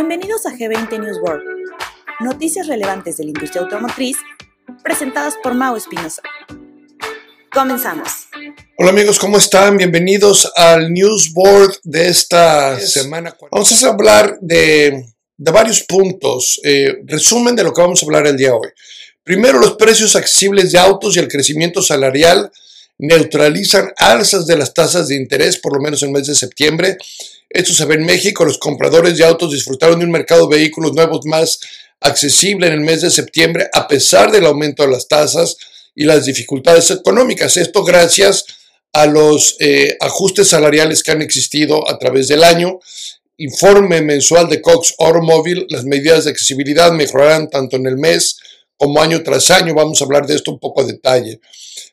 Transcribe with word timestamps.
Bienvenidos 0.00 0.46
a 0.46 0.50
G20 0.50 1.00
News 1.00 1.18
World, 1.20 1.42
noticias 2.20 2.68
relevantes 2.68 3.16
de 3.16 3.24
la 3.24 3.30
industria 3.30 3.62
automotriz 3.62 4.16
presentadas 4.84 5.34
por 5.42 5.54
Mau 5.54 5.74
Espinosa. 5.74 6.22
Comenzamos. 7.52 8.28
Hola 8.76 8.90
amigos, 8.90 9.18
¿cómo 9.18 9.38
están? 9.38 9.76
Bienvenidos 9.76 10.52
al 10.54 10.92
News 10.92 11.32
Board 11.32 11.80
de 11.82 12.10
esta 12.10 12.78
semana. 12.78 13.36
Vamos 13.50 13.82
a 13.82 13.88
hablar 13.88 14.38
de, 14.40 15.04
varios 15.36 15.82
puntos. 15.82 16.60
Eh, 16.62 16.98
resumen 17.04 17.56
de 17.56 17.64
lo 17.64 17.72
que 17.72 17.80
vamos 17.80 18.00
a 18.00 18.06
hablar 18.06 18.28
el 18.28 18.36
día 18.36 18.50
de 18.50 18.54
hoy. 18.54 18.68
Primero, 19.24 19.58
los 19.58 19.74
precios 19.74 20.14
accesibles 20.14 20.70
de 20.70 20.78
autos 20.78 21.16
y 21.16 21.18
el 21.18 21.26
crecimiento 21.26 21.82
salarial 21.82 22.52
neutralizan 22.98 23.92
alzas 23.96 24.46
de 24.46 24.56
las 24.56 24.74
tasas 24.74 25.08
de 25.08 25.16
interés, 25.16 25.58
por 25.58 25.72
lo 25.72 25.80
menos 25.80 26.02
en 26.02 26.08
el 26.08 26.14
mes 26.14 26.26
de 26.26 26.34
septiembre. 26.34 26.98
Esto 27.48 27.72
se 27.72 27.84
ve 27.86 27.94
en 27.94 28.04
México. 28.04 28.44
Los 28.44 28.58
compradores 28.58 29.16
de 29.16 29.24
autos 29.24 29.52
disfrutaron 29.52 30.00
de 30.00 30.04
un 30.04 30.10
mercado 30.10 30.48
de 30.48 30.56
vehículos 30.56 30.92
nuevos 30.94 31.24
más 31.24 31.60
accesible 32.00 32.66
en 32.66 32.74
el 32.74 32.80
mes 32.80 33.00
de 33.00 33.10
septiembre, 33.10 33.68
a 33.72 33.88
pesar 33.88 34.30
del 34.30 34.46
aumento 34.46 34.82
de 34.82 34.90
las 34.90 35.08
tasas 35.08 35.56
y 35.94 36.04
las 36.04 36.26
dificultades 36.26 36.90
económicas. 36.90 37.56
Esto 37.56 37.84
gracias 37.84 38.44
a 38.92 39.06
los 39.06 39.56
eh, 39.60 39.96
ajustes 40.00 40.48
salariales 40.48 41.02
que 41.02 41.12
han 41.12 41.22
existido 41.22 41.88
a 41.88 41.98
través 41.98 42.28
del 42.28 42.44
año. 42.44 42.78
Informe 43.36 44.02
mensual 44.02 44.48
de 44.48 44.60
Cox 44.60 44.94
Automobile, 44.98 45.66
las 45.70 45.84
medidas 45.84 46.24
de 46.24 46.30
accesibilidad 46.30 46.90
mejorarán 46.92 47.48
tanto 47.48 47.76
en 47.76 47.86
el 47.86 47.96
mes 47.96 48.38
como 48.76 49.00
año 49.00 49.22
tras 49.22 49.50
año. 49.50 49.74
Vamos 49.74 50.00
a 50.00 50.04
hablar 50.04 50.26
de 50.26 50.34
esto 50.34 50.50
un 50.50 50.58
poco 50.58 50.80
a 50.80 50.84
detalle 50.84 51.40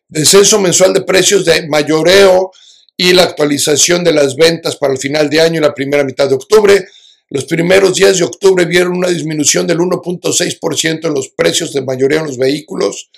descenso 0.08 0.60
mensual 0.60 0.94
de 0.94 1.02
precios 1.02 1.46
de 1.46 1.68
mayoreo 1.68 2.52
y 2.98 3.14
la 3.14 3.24
actualización 3.24 4.04
de 4.04 4.14
las 4.14 4.36
ventas 4.36 4.76
para 4.78 4.94
el 4.94 5.00
final 5.00 5.30
de 5.30 5.42
año 5.42 5.58
y 5.60 5.64
la 5.64 5.74
primera 5.74 6.04
mitad 6.04 6.30
de 6.30 6.36
octubre. 6.36 6.88
Los 7.30 7.46
primeros 7.46 7.96
días 7.96 8.18
de 8.18 8.24
octubre 8.24 8.66
vieron 8.66 8.96
una 8.96 9.10
disminución 9.10 9.66
del 9.68 9.80
1.6% 9.80 11.08
en 11.08 11.14
los 11.14 11.30
precios 11.30 11.74
de 11.74 11.82
mayoreo 11.82 12.20
en 12.20 12.28
los 12.28 12.38
vehículos 12.38 13.10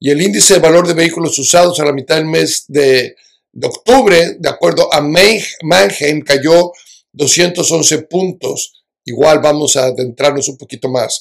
y 0.00 0.10
el 0.10 0.22
índice 0.22 0.54
de 0.54 0.60
valor 0.60 0.88
de 0.88 0.94
vehículos 0.94 1.38
usados 1.38 1.78
a 1.78 1.84
la 1.84 1.92
mitad 1.92 2.16
del 2.16 2.24
mes 2.24 2.64
de, 2.68 3.14
octubre, 3.62 4.36
de 4.38 4.48
acuerdo 4.48 4.92
a 4.92 5.02
Mannheim, 5.02 6.22
cayó 6.24 6.72
211 7.12 8.02
puntos. 8.02 8.82
Igual 9.04 9.40
vamos 9.40 9.76
a 9.76 9.84
adentrarnos 9.84 10.48
un 10.48 10.56
poquito 10.56 10.88
más. 10.88 11.20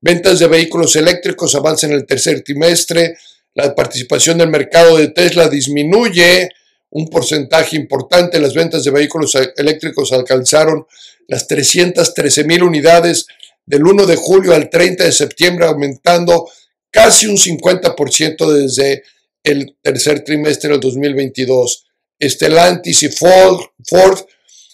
Ventas 0.00 0.40
de 0.40 0.48
vehículos 0.48 0.96
eléctricos 0.96 1.54
avanzan 1.54 1.92
en 1.92 1.98
el 1.98 2.06
tercer 2.06 2.42
trimestre 2.42 3.16
la 3.56 3.74
participación 3.74 4.36
del 4.38 4.50
mercado 4.50 4.98
de 4.98 5.08
Tesla 5.08 5.48
disminuye 5.48 6.50
un 6.90 7.08
porcentaje 7.08 7.74
importante. 7.76 8.38
Las 8.38 8.52
ventas 8.52 8.84
de 8.84 8.90
vehículos 8.90 9.34
eléctricos 9.56 10.12
alcanzaron 10.12 10.86
las 11.26 11.48
313 11.48 12.44
mil 12.44 12.62
unidades 12.62 13.26
del 13.64 13.84
1 13.84 14.04
de 14.04 14.16
julio 14.16 14.54
al 14.54 14.68
30 14.68 15.04
de 15.04 15.12
septiembre, 15.12 15.64
aumentando 15.64 16.48
casi 16.90 17.26
un 17.26 17.38
50% 17.38 18.52
desde 18.52 19.02
el 19.42 19.74
tercer 19.80 20.22
trimestre 20.22 20.70
del 20.70 20.80
2022. 20.80 21.86
Stellantis 22.22 23.04
y 23.04 23.08
Ford, 23.08 23.60
Ford 23.86 24.20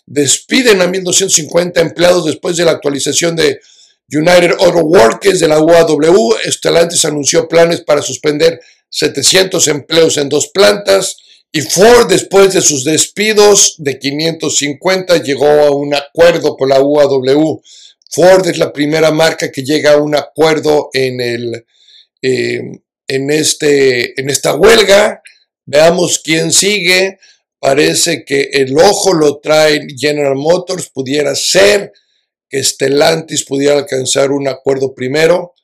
despiden 0.07 0.83
a 0.83 0.87
1.250 0.87 1.81
empleados 1.81 2.27
después 2.27 2.57
de 2.57 2.65
la 2.65 2.73
actualización 2.73 3.37
de 3.37 3.61
United 4.13 4.53
Auto 4.59 4.81
Workers 4.81 5.41
de 5.41 5.49
la 5.49 5.61
UAW, 5.61 6.37
Stellantis 6.45 7.05
anunció 7.05 7.49
planes 7.49 7.81
para 7.81 8.03
suspender 8.03 8.61
700 8.91 9.69
empleos 9.69 10.19
en 10.19 10.29
dos 10.29 10.49
plantas 10.49 11.17
y 11.55 11.61
Ford, 11.61 12.09
después 12.09 12.55
de 12.55 12.63
sus 12.63 12.83
despidos 12.83 13.75
de 13.77 13.99
550, 13.99 15.19
llegó 15.19 15.47
a 15.47 15.71
un 15.71 15.95
acuerdo 15.95 16.57
con 16.57 16.71
la 16.71 16.81
UAW. 16.81 17.63
Ford 18.11 18.47
es 18.49 18.57
la 18.57 18.73
primera 18.73 19.11
marca 19.11 19.53
que 19.53 19.63
llega 19.63 19.93
a 19.93 19.97
un 19.99 20.15
acuerdo 20.15 20.89
en, 20.95 21.21
el, 21.21 21.67
eh, 22.23 22.63
en, 23.07 23.31
este, 23.31 24.19
en 24.19 24.31
esta 24.31 24.55
huelga. 24.55 25.21
Veamos 25.67 26.21
quién 26.25 26.53
sigue. 26.53 27.19
Parece 27.59 28.25
que 28.25 28.49
el 28.55 28.77
ojo 28.79 29.13
lo 29.13 29.39
trae 29.39 29.87
General 29.95 30.35
Motors, 30.35 30.89
pudiera 30.89 31.35
ser 31.35 31.93
que 32.53 32.63
Stellantis 32.63 33.47
pudiera 33.47 33.79
alcanzar 33.79 34.31
un 34.31 34.47
acuerdo 34.47 34.95
primero. 34.95 35.55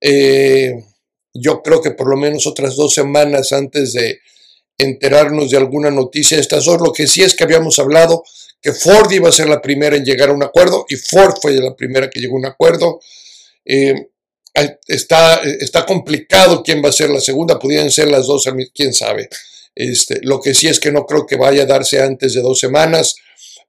Eh, 0.00 0.74
yo 1.32 1.62
creo 1.62 1.80
que 1.80 1.92
por 1.92 2.08
lo 2.08 2.16
menos 2.16 2.44
otras 2.48 2.74
dos 2.74 2.92
semanas 2.92 3.52
antes 3.52 3.92
de 3.92 4.18
enterarnos 4.76 5.50
de 5.50 5.58
alguna 5.58 5.92
noticia 5.92 6.36
de 6.36 6.40
estas 6.40 6.64
dos. 6.64 6.80
Lo 6.80 6.92
que 6.92 7.06
sí 7.06 7.22
es 7.22 7.34
que 7.34 7.44
habíamos 7.44 7.78
hablado 7.78 8.24
que 8.60 8.72
Ford 8.72 9.08
iba 9.12 9.28
a 9.28 9.32
ser 9.32 9.48
la 9.48 9.62
primera 9.62 9.94
en 9.94 10.04
llegar 10.04 10.30
a 10.30 10.32
un 10.32 10.42
acuerdo 10.42 10.86
y 10.88 10.96
Ford 10.96 11.36
fue 11.40 11.52
la 11.52 11.76
primera 11.76 12.10
que 12.10 12.18
llegó 12.18 12.34
a 12.34 12.40
un 12.40 12.46
acuerdo. 12.46 12.98
Eh, 13.64 14.08
está, 14.88 15.36
está 15.36 15.86
complicado 15.86 16.64
quién 16.64 16.82
va 16.84 16.88
a 16.88 16.92
ser 16.92 17.10
la 17.10 17.20
segunda, 17.20 17.60
pudieran 17.60 17.92
ser 17.92 18.08
las 18.08 18.26
dos, 18.26 18.50
quién 18.74 18.92
sabe. 18.92 19.28
Este, 19.72 20.18
lo 20.22 20.40
que 20.40 20.52
sí 20.52 20.66
es 20.66 20.80
que 20.80 20.90
no 20.90 21.06
creo 21.06 21.26
que 21.26 21.36
vaya 21.36 21.62
a 21.62 21.66
darse 21.66 22.02
antes 22.02 22.34
de 22.34 22.40
dos 22.40 22.58
semanas, 22.58 23.14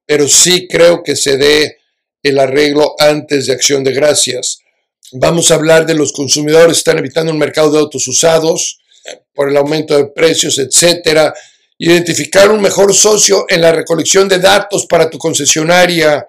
pero 0.08 0.28
sí 0.28 0.68
creo 0.68 1.04
que 1.04 1.16
se 1.16 1.38
dé 1.38 1.79
el 2.24 2.40
arreglo 2.40 2.96
antes 3.00 3.48
de 3.48 3.54
acción 3.54 3.84
de 3.84 3.94
gracias. 3.94 4.60
Vamos 5.14 5.50
a 5.50 5.56
hablar 5.56 5.86
de 5.86 5.96
los 5.96 6.14
consumidores 6.14 6.74
que 6.74 6.80
están 6.80 7.00
evitando 7.00 7.32
un 7.32 7.40
mercado 7.40 7.72
de 7.72 7.80
autos 7.80 8.08
usados 8.08 8.80
por 9.34 9.50
el 9.50 9.58
aumento 9.58 9.98
de 9.98 10.08
precios, 10.08 10.60
etcétera. 10.60 11.34
Identificar 11.78 12.52
un 12.52 12.62
mejor 12.62 12.94
socio 12.94 13.46
en 13.48 13.62
la 13.62 13.72
recolección 13.72 14.28
de 14.28 14.40
datos 14.40 14.86
para 14.86 15.10
tu 15.10 15.18
concesionaria, 15.18 16.28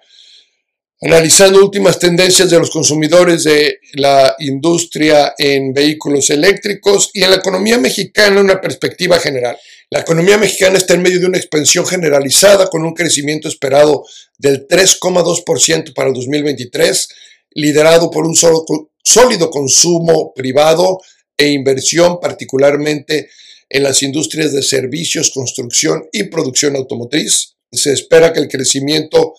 analizando 1.01 1.59
últimas 1.59 1.99
tendencias 1.99 2.49
de 2.49 2.59
los 2.59 2.69
consumidores 2.69 3.43
de 3.43 3.79
la 3.93 4.35
industria 4.39 5.33
en 5.37 5.73
vehículos 5.73 6.29
eléctricos 6.29 7.09
y 7.13 7.23
en 7.23 7.31
la 7.31 7.37
economía 7.37 7.77
mexicana 7.77 8.39
en 8.39 8.45
una 8.45 8.61
perspectiva 8.61 9.19
general. 9.19 9.57
La 9.93 9.99
economía 9.99 10.37
mexicana 10.37 10.77
está 10.77 10.93
en 10.93 11.01
medio 11.01 11.19
de 11.19 11.25
una 11.25 11.37
expansión 11.37 11.85
generalizada 11.85 12.67
con 12.67 12.85
un 12.85 12.93
crecimiento 12.93 13.49
esperado 13.49 14.05
del 14.37 14.65
3,2% 14.65 15.93
para 15.93 16.07
el 16.07 16.13
2023, 16.13 17.09
liderado 17.55 18.09
por 18.09 18.25
un 18.25 18.33
sólido 18.33 19.49
consumo 19.49 20.33
privado 20.33 21.01
e 21.37 21.49
inversión, 21.49 22.21
particularmente 22.21 23.29
en 23.67 23.83
las 23.83 24.01
industrias 24.01 24.53
de 24.53 24.63
servicios, 24.63 25.29
construcción 25.31 26.07
y 26.13 26.23
producción 26.23 26.77
automotriz. 26.77 27.55
Se 27.69 27.91
espera 27.91 28.31
que 28.31 28.39
el 28.39 28.47
crecimiento 28.47 29.33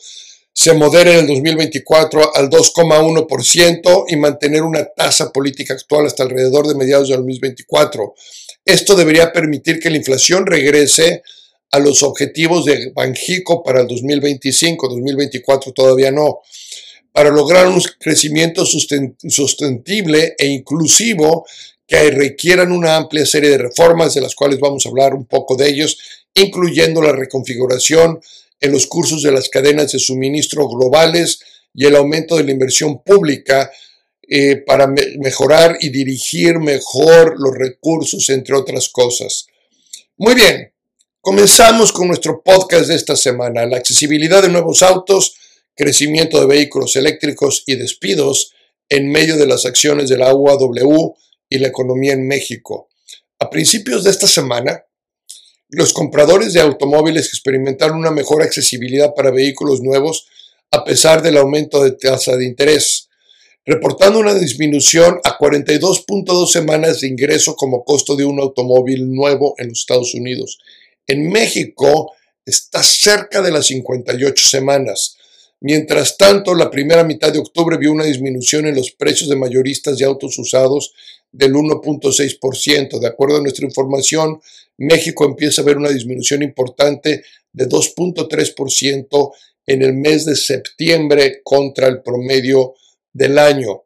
se 0.53 0.75
modere 0.75 1.13
en 1.13 1.21
el 1.21 1.27
2024 1.29 2.37
al 2.37 2.51
2,1% 2.51 4.05
y 4.07 4.17
mantener 4.17 4.63
una 4.65 4.85
tasa 4.85 5.33
política 5.33 5.73
actual 5.73 6.05
hasta 6.05 6.25
alrededor 6.25 6.69
de 6.69 6.75
mediados 6.75 7.09
del 7.09 7.21
2024. 7.21 8.15
Esto 8.65 8.95
debería 8.95 9.33
permitir 9.33 9.81
que 9.81 9.91
la 9.91 9.97
inflación 9.97 10.47
regrese 10.47 11.23
a 11.73 11.79
los 11.79 12.03
objetivos 12.03 12.65
de 12.65 12.93
Banjico 12.95 13.63
para 13.63 13.81
el 13.81 13.89
2025, 13.89 14.89
2024 14.89 15.73
todavía 15.73 16.13
no. 16.13 16.41
Para 17.13 17.31
lograr 17.31 17.67
un 17.67 17.83
crecimiento 17.99 18.65
sustentable 18.65 20.35
e 20.39 20.47
inclusivo 20.47 21.47
que 21.87 22.11
requieran 22.11 22.73
una 22.73 22.97
amplia 22.97 23.27
serie 23.27 23.51
de 23.51 23.59
reformas, 23.59 24.15
de 24.15 24.21
las 24.21 24.35
cuales 24.35 24.61
vamos 24.61 24.87
a 24.87 24.91
hablar 24.91 25.15
un 25.15 25.27
poco 25.27 25.57
de 25.57 25.69
ellos, 25.69 25.99
incluyendo 26.35 27.03
la 27.03 27.13
reconfiguración 27.13 28.21
en 28.61 28.73
los 28.73 28.87
cursos 28.87 29.23
de 29.23 29.33
las 29.33 29.49
cadenas 29.49 29.93
de 29.93 29.99
suministro 29.99 30.69
globales 30.69 31.41
y 31.75 31.87
el 31.87 31.97
aumento 31.97 32.37
de 32.37 32.45
la 32.45 32.53
inversión 32.53 33.03
pública 33.03 33.71
eh, 34.35 34.57
para 34.57 34.87
mejorar 34.87 35.77
y 35.83 35.91
dirigir 35.91 36.59
mejor 36.59 37.35
los 37.39 37.55
recursos, 37.55 38.31
entre 38.31 38.57
otras 38.57 38.89
cosas. 38.89 39.47
Muy 40.17 40.35
bien, 40.35 40.73
comenzamos 41.21 41.93
con 41.93 42.09
nuestro 42.09 42.43
podcast 42.43 42.87
de 42.87 42.95
esta 42.95 43.15
semana, 43.15 43.67
la 43.67 43.77
accesibilidad 43.77 44.41
de 44.41 44.49
nuevos 44.49 44.83
autos, 44.83 45.35
crecimiento 45.77 46.41
de 46.41 46.47
vehículos 46.47 46.97
eléctricos 46.97 47.63
y 47.67 47.77
despidos 47.77 48.55
en 48.89 49.11
medio 49.11 49.37
de 49.37 49.47
las 49.47 49.67
acciones 49.67 50.09
de 50.09 50.17
la 50.17 50.35
UAW 50.35 51.15
y 51.51 51.59
la 51.59 51.69
economía 51.69 52.15
en 52.15 52.27
México. 52.27 52.89
A 53.39 53.51
principios 53.51 54.03
de 54.03 54.13
esta 54.13 54.27
semana, 54.27 54.87
los 55.69 55.93
compradores 55.93 56.55
de 56.55 56.63
automóviles 56.63 57.27
experimentaron 57.27 57.99
una 57.99 58.11
mejor 58.11 58.43
accesibilidad 58.43 59.13
para 59.15 59.31
vehículos 59.31 59.83
nuevos 59.83 60.27
a 60.71 60.85
pesar 60.85 61.21
del 61.21 61.37
aumento 61.37 61.85
de 61.85 61.91
tasa 61.91 62.35
de 62.35 62.47
interés, 62.47 63.11
reportando 63.65 64.19
una 64.19 64.35
disminución 64.35 65.21
a 65.25 65.39
42.2 65.39 66.47
semanas 66.49 67.01
de 67.01 67.09
ingreso 67.09 67.55
como 67.55 67.85
costo 67.85 68.17
de 68.17 68.25
un 68.25 68.41
automóvil 68.41 69.13
nuevo 69.13 69.55
en 69.59 69.69
los 69.69 69.81
Estados 69.81 70.15
Unidos. 70.15 70.59
En 71.07 71.31
México 71.31 72.13
está 72.45 72.83
cerca 72.83 73.41
de 73.41 73.53
las 73.53 73.67
58 73.67 74.49
semanas. 74.49 75.17
Mientras 75.61 76.17
tanto, 76.17 76.55
la 76.57 76.71
primera 76.71 77.05
mitad 77.05 77.33
de 77.33 77.39
octubre 77.39 77.77
vio 77.77 77.93
una 77.93 78.05
disminución 78.05 78.67
en 78.67 78.75
los 78.75 78.91
precios 78.91 79.31
de 79.31 79.37
mayoristas 79.37 79.97
de 79.97 80.05
autos 80.05 80.37
usados 80.39 80.93
del 81.31 81.55
1.6%. 81.55 82.99
De 82.99 83.07
acuerdo 83.07 83.37
a 83.37 83.41
nuestra 83.41 83.65
información, 83.65 84.41
México 84.79 85.25
empieza 85.25 85.63
a 85.63 85.65
ver 85.65 85.77
una 85.77 85.91
disminución 85.91 86.43
importante 86.43 87.23
de 87.53 87.69
2.3% 87.69 89.33
en 89.67 89.83
el 89.83 89.93
mes 89.93 90.25
de 90.25 90.35
septiembre 90.35 91.41
contra 91.45 91.87
el 91.87 92.03
promedio 92.03 92.75
del 93.13 93.39
año. 93.39 93.85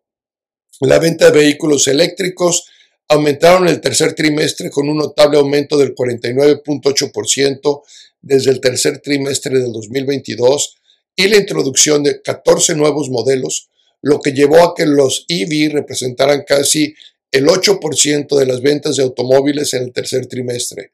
La 0.81 0.99
venta 0.99 1.31
de 1.31 1.38
vehículos 1.38 1.88
eléctricos 1.88 2.67
aumentaron 3.08 3.69
el 3.69 3.81
tercer 3.81 4.14
trimestre 4.14 4.70
con 4.70 4.88
un 4.88 4.99
notable 4.99 5.38
aumento 5.38 5.78
del 5.78 5.94
49.8% 5.94 7.82
desde 8.20 8.50
el 8.50 8.61
tercer 8.61 9.00
trimestre 9.00 9.58
del 9.58 9.73
2022 9.73 10.76
y 11.14 11.28
la 11.28 11.37
introducción 11.37 12.02
de 12.02 12.20
14 12.20 12.75
nuevos 12.75 13.08
modelos, 13.08 13.70
lo 14.02 14.20
que 14.20 14.32
llevó 14.32 14.62
a 14.62 14.75
que 14.75 14.84
los 14.84 15.25
EV 15.28 15.73
representaran 15.73 16.44
casi 16.46 16.94
el 17.32 17.46
8% 17.46 18.37
de 18.37 18.46
las 18.46 18.61
ventas 18.61 18.96
de 18.96 19.02
automóviles 19.02 19.73
en 19.75 19.84
el 19.84 19.93
tercer 19.93 20.26
trimestre. 20.26 20.93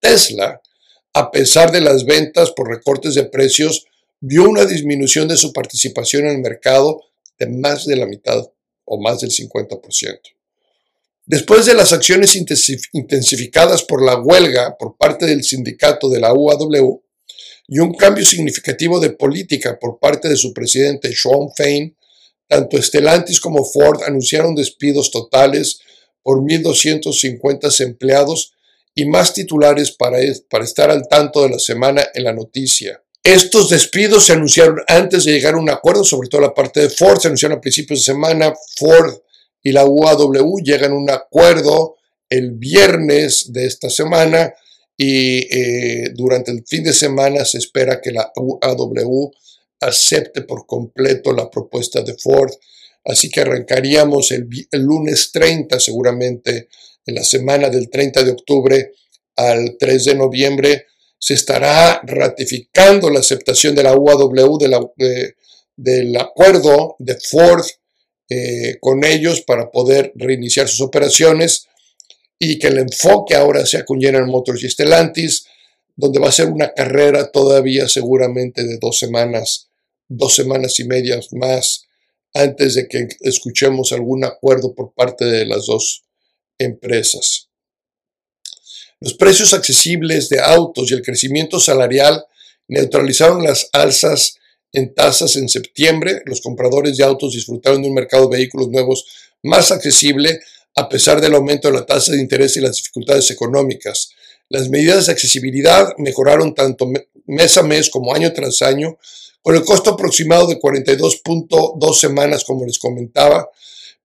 Tesla, 0.00 0.60
a 1.12 1.30
pesar 1.30 1.72
de 1.72 1.80
las 1.80 2.04
ventas 2.04 2.50
por 2.50 2.68
recortes 2.68 3.14
de 3.14 3.24
precios, 3.24 3.86
vio 4.20 4.48
una 4.48 4.64
disminución 4.64 5.28
de 5.28 5.36
su 5.36 5.52
participación 5.52 6.26
en 6.26 6.36
el 6.36 6.38
mercado 6.38 7.02
de 7.38 7.46
más 7.46 7.86
de 7.86 7.96
la 7.96 8.06
mitad 8.06 8.44
o 8.84 9.00
más 9.00 9.20
del 9.20 9.30
50%. 9.30 10.18
Después 11.26 11.64
de 11.64 11.74
las 11.74 11.92
acciones 11.92 12.36
intensificadas 12.92 13.82
por 13.82 14.04
la 14.04 14.20
huelga 14.20 14.76
por 14.78 14.96
parte 14.98 15.24
del 15.24 15.42
sindicato 15.42 16.10
de 16.10 16.20
la 16.20 16.34
UAW 16.34 17.02
y 17.66 17.78
un 17.78 17.94
cambio 17.94 18.26
significativo 18.26 19.00
de 19.00 19.10
política 19.10 19.78
por 19.80 19.98
parte 19.98 20.28
de 20.28 20.36
su 20.36 20.52
presidente 20.52 21.14
Sean 21.14 21.48
Fain, 21.56 21.96
tanto 22.46 22.80
Stellantis 22.80 23.40
como 23.40 23.64
Ford 23.64 24.02
anunciaron 24.02 24.54
despidos 24.54 25.10
totales 25.10 25.78
por 26.22 26.40
1.250 26.40 27.80
empleados 27.80 28.52
y 28.94 29.06
más 29.06 29.32
titulares 29.32 29.92
para, 29.92 30.18
para 30.50 30.64
estar 30.64 30.90
al 30.90 31.08
tanto 31.08 31.42
de 31.42 31.50
la 31.50 31.58
semana 31.58 32.06
en 32.14 32.24
la 32.24 32.32
noticia. 32.32 33.03
Estos 33.24 33.70
despidos 33.70 34.26
se 34.26 34.34
anunciaron 34.34 34.82
antes 34.86 35.24
de 35.24 35.32
llegar 35.32 35.54
a 35.54 35.58
un 35.58 35.70
acuerdo, 35.70 36.04
sobre 36.04 36.28
todo 36.28 36.42
la 36.42 36.52
parte 36.52 36.80
de 36.80 36.90
Ford, 36.90 37.18
se 37.18 37.28
anunciaron 37.28 37.56
a 37.56 37.60
principios 37.60 38.00
de 38.00 38.12
semana. 38.12 38.52
Ford 38.76 39.14
y 39.62 39.72
la 39.72 39.86
UAW 39.86 40.58
llegan 40.62 40.92
a 40.92 40.94
un 40.94 41.08
acuerdo 41.08 41.96
el 42.28 42.50
viernes 42.50 43.50
de 43.50 43.64
esta 43.64 43.88
semana 43.88 44.52
y 44.98 45.38
eh, 45.38 46.10
durante 46.14 46.50
el 46.50 46.64
fin 46.66 46.84
de 46.84 46.92
semana 46.92 47.46
se 47.46 47.56
espera 47.56 47.98
que 48.02 48.12
la 48.12 48.30
UAW 48.36 49.30
acepte 49.80 50.42
por 50.42 50.66
completo 50.66 51.32
la 51.32 51.50
propuesta 51.50 52.02
de 52.02 52.14
Ford. 52.18 52.52
Así 53.06 53.30
que 53.30 53.40
arrancaríamos 53.40 54.32
el, 54.32 54.46
el 54.70 54.82
lunes 54.82 55.32
30 55.32 55.80
seguramente, 55.80 56.68
en 57.06 57.14
la 57.14 57.24
semana 57.24 57.70
del 57.70 57.88
30 57.88 58.22
de 58.22 58.32
octubre 58.32 58.92
al 59.36 59.76
3 59.78 60.04
de 60.04 60.14
noviembre, 60.14 60.86
se 61.24 61.32
estará 61.32 62.02
ratificando 62.04 63.08
la 63.08 63.20
aceptación 63.20 63.74
de 63.74 63.82
la 63.82 63.96
UAW 63.96 64.58
del 65.74 66.16
acuerdo 66.18 66.96
de 66.98 67.16
Ford 67.18 67.64
eh, 68.28 68.76
con 68.78 69.04
ellos 69.04 69.40
para 69.40 69.70
poder 69.70 70.12
reiniciar 70.16 70.68
sus 70.68 70.82
operaciones 70.82 71.66
y 72.38 72.58
que 72.58 72.66
el 72.66 72.76
enfoque 72.76 73.36
ahora 73.36 73.64
sea 73.64 73.86
con 73.86 74.02
General 74.02 74.26
Motors 74.26 74.64
y 74.64 74.68
Stellantis, 74.68 75.46
donde 75.96 76.20
va 76.20 76.28
a 76.28 76.32
ser 76.32 76.48
una 76.48 76.74
carrera 76.74 77.30
todavía 77.30 77.88
seguramente 77.88 78.62
de 78.62 78.76
dos 78.78 78.98
semanas, 78.98 79.70
dos 80.06 80.34
semanas 80.34 80.78
y 80.78 80.84
medias 80.84 81.32
más 81.32 81.86
antes 82.34 82.74
de 82.74 82.86
que 82.86 83.08
escuchemos 83.20 83.92
algún 83.92 84.26
acuerdo 84.26 84.74
por 84.74 84.92
parte 84.92 85.24
de 85.24 85.46
las 85.46 85.64
dos 85.64 86.04
empresas. 86.58 87.48
Los 89.04 89.12
precios 89.12 89.52
accesibles 89.52 90.30
de 90.30 90.40
autos 90.40 90.90
y 90.90 90.94
el 90.94 91.02
crecimiento 91.02 91.60
salarial 91.60 92.24
neutralizaron 92.68 93.44
las 93.44 93.68
alzas 93.74 94.38
en 94.72 94.94
tasas 94.94 95.36
en 95.36 95.50
septiembre. 95.50 96.22
Los 96.24 96.40
compradores 96.40 96.96
de 96.96 97.04
autos 97.04 97.34
disfrutaron 97.34 97.82
de 97.82 97.88
un 97.88 97.94
mercado 97.94 98.28
de 98.28 98.38
vehículos 98.38 98.70
nuevos 98.70 99.04
más 99.42 99.70
accesible 99.72 100.40
a 100.74 100.88
pesar 100.88 101.20
del 101.20 101.34
aumento 101.34 101.68
de 101.68 101.74
la 101.74 101.84
tasa 101.84 102.12
de 102.12 102.18
interés 102.18 102.56
y 102.56 102.62
las 102.62 102.76
dificultades 102.76 103.30
económicas. 103.30 104.08
Las 104.48 104.70
medidas 104.70 105.04
de 105.04 105.12
accesibilidad 105.12 105.92
mejoraron 105.98 106.54
tanto 106.54 106.90
mes 107.26 107.58
a 107.58 107.62
mes 107.62 107.90
como 107.90 108.14
año 108.14 108.32
tras 108.32 108.62
año, 108.62 108.96
con 109.42 109.54
el 109.54 109.66
costo 109.66 109.90
aproximado 109.90 110.46
de 110.46 110.58
42.2 110.58 111.94
semanas, 111.94 112.42
como 112.42 112.64
les 112.64 112.78
comentaba, 112.78 113.50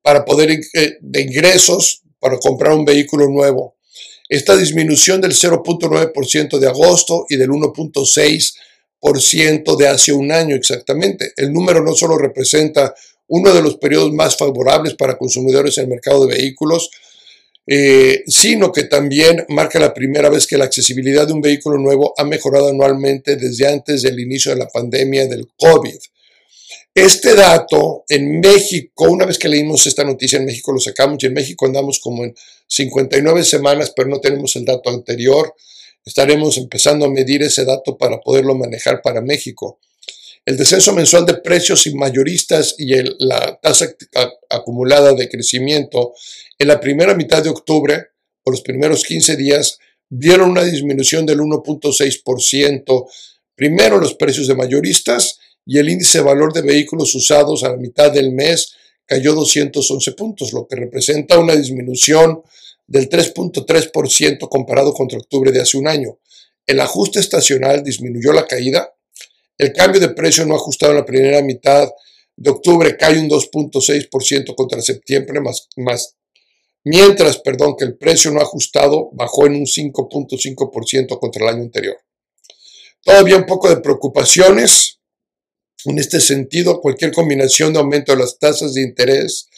para 0.02 0.26
poder 0.26 0.52
eh, 0.52 0.98
de 1.00 1.22
ingresos 1.22 2.02
para 2.20 2.38
comprar 2.38 2.74
un 2.74 2.84
vehículo 2.84 3.30
nuevo. 3.30 3.79
Esta 4.30 4.56
disminución 4.56 5.20
del 5.22 5.34
0.9% 5.34 6.60
de 6.60 6.68
agosto 6.68 7.26
y 7.28 7.36
del 7.36 7.50
1.6% 7.50 9.76
de 9.76 9.88
hace 9.88 10.14
un 10.14 10.32
año 10.32 10.56
exactamente. 10.56 11.34
El 11.36 11.52
número 11.52 11.84
no 11.84 11.96
solo 11.96 12.16
representa 12.16 12.94
uno 13.28 13.52
de 13.54 13.64
los 13.64 13.78
periodos 13.78 14.14
más 14.14 14.38
favorables 14.38 14.94
para 14.94 15.18
consumidores 15.18 15.80
en 15.80 15.86
el 15.86 15.90
mercado 15.90 16.28
de 16.28 16.38
vehículos, 16.38 16.92
eh, 17.66 18.22
sino 18.28 18.72
que 18.72 18.84
también 18.84 19.48
marca 19.50 19.80
la 19.80 19.96
primera 19.96 20.30
vez 20.30 20.46
que 20.46 20.60
la 20.60 20.66
accesibilidad 20.66 21.26
de 21.26 21.34
un 21.34 21.42
vehículo 21.42 21.80
nuevo 21.80 22.14
ha 22.16 22.24
mejorado 22.24 22.70
anualmente 22.70 23.36
desde 23.36 23.66
antes 23.68 24.04
del 24.04 24.20
inicio 24.20 24.52
de 24.52 24.60
la 24.60 24.68
pandemia 24.68 25.26
del 25.28 25.48
COVID. 25.58 25.98
Este 27.02 27.34
dato 27.34 28.04
en 28.10 28.42
México, 28.42 29.06
una 29.06 29.26
vez 29.26 29.40
que 29.40 29.48
leímos 29.48 29.88
esta 29.88 30.04
noticia 30.04 30.38
en 30.38 30.44
México 30.44 30.74
lo 30.74 30.82
sacamos 30.82 31.24
y 31.24 31.28
en 31.28 31.34
México 31.34 31.66
andamos 31.66 31.98
como 32.02 32.26
en 32.26 32.36
59 32.68 33.46
semanas, 33.46 33.94
pero 33.96 34.10
no 34.10 34.20
tenemos 34.20 34.54
el 34.58 34.66
dato 34.66 34.90
anterior. 34.90 35.56
Estaremos 36.04 36.58
empezando 36.58 37.06
a 37.06 37.10
medir 37.10 37.42
ese 37.42 37.64
dato 37.64 37.98
para 37.98 38.20
poderlo 38.20 38.54
manejar 38.54 39.02
para 39.02 39.22
México. 39.22 39.80
El 40.44 40.58
descenso 40.58 40.92
mensual 40.92 41.26
de 41.26 41.36
precios 41.36 41.88
y 41.88 41.96
mayoristas 41.96 42.76
y 42.78 42.94
la 43.20 43.58
tasa 43.62 43.96
acumulada 44.50 45.14
de 45.14 45.30
crecimiento 45.30 46.14
en 46.58 46.68
la 46.68 46.82
primera 46.82 47.16
mitad 47.16 47.42
de 47.42 47.50
octubre, 47.50 48.08
o 48.44 48.52
los 48.52 48.62
primeros 48.62 49.06
15 49.06 49.38
días, 49.38 49.80
vieron 50.10 50.50
una 50.50 50.66
disminución 50.66 51.26
del 51.26 51.40
1.6%. 51.40 53.10
Primero 53.56 54.00
los 54.00 54.16
precios 54.16 54.48
de 54.48 54.56
mayoristas 54.56 55.39
y 55.70 55.78
el 55.78 55.88
índice 55.88 56.18
de 56.18 56.24
valor 56.24 56.52
de 56.52 56.64
vehículos 56.64 57.14
usados 57.14 57.64
a 57.64 57.70
la 57.70 57.78
mitad 57.78 58.12
del 58.12 58.32
mes 58.32 58.74
cayó 59.06 59.36
211 59.36 60.14
puntos, 60.14 60.52
lo 60.52 60.68
que 60.68 60.76
representa 60.76 61.38
una 61.38 61.56
disminución 61.56 62.42
del 62.88 63.08
3.3% 63.08 64.50
comparado 64.50 64.96
contra 64.96 65.20
octubre 65.20 65.52
de 65.52 65.62
hace 65.62 65.78
un 65.78 65.88
año. 65.88 66.18
El 66.66 66.80
ajuste 66.80 67.20
estacional 67.20 67.84
disminuyó 67.84 68.34
la 68.34 68.48
caída. 68.48 68.96
El 69.60 69.72
cambio 69.72 70.02
de 70.02 70.10
precio 70.10 70.44
no 70.44 70.56
ajustado 70.56 70.94
en 70.94 70.98
la 70.98 71.06
primera 71.06 71.44
mitad 71.44 71.88
de 72.36 72.50
octubre 72.50 72.98
cae 72.98 73.20
un 73.20 73.30
2.6% 73.30 74.56
contra 74.56 74.82
septiembre, 74.82 75.40
más, 75.40 76.16
mientras 76.84 77.38
perdón, 77.38 77.76
que 77.78 77.86
el 77.86 77.96
precio 77.96 78.32
no 78.32 78.42
ajustado 78.42 79.12
bajó 79.14 79.46
en 79.46 79.54
un 79.54 79.66
5.5% 79.68 81.20
contra 81.20 81.44
el 81.44 81.54
año 81.54 81.62
anterior. 81.62 81.98
Todavía 83.04 83.38
un 83.38 83.46
poco 83.46 83.70
de 83.70 83.78
preocupaciones 83.78 84.99
en 85.86 86.00
este 86.00 86.20
sentido, 86.20 86.82
cualquier 86.82 87.12
combinación 87.12 87.74
de 87.74 87.80
aumento 87.80 88.12
de 88.12 88.20
las 88.20 88.38
tasas 88.38 88.74
de 88.74 88.82
interés, 88.82 89.50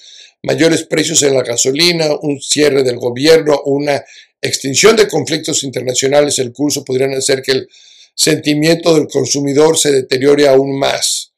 mayores 0.43 0.83
precios 0.83 1.23
en 1.23 1.33
la 1.33 1.43
gasolina, 1.43 2.07
un 2.21 2.41
cierre 2.41 2.83
del 2.83 2.97
gobierno, 2.97 3.61
una 3.65 4.03
extinción 4.41 4.95
de 4.95 5.07
conflictos 5.07 5.63
internacionales 5.63 6.39
el 6.39 6.51
curso 6.51 6.83
podrían 6.83 7.13
hacer 7.13 7.41
que 7.41 7.51
el 7.51 7.69
sentimiento 8.15 8.95
del 8.95 9.07
consumidor 9.07 9.77
se 9.77 9.91
deteriore 9.91 10.47
aún 10.47 10.77
más. 10.77 11.33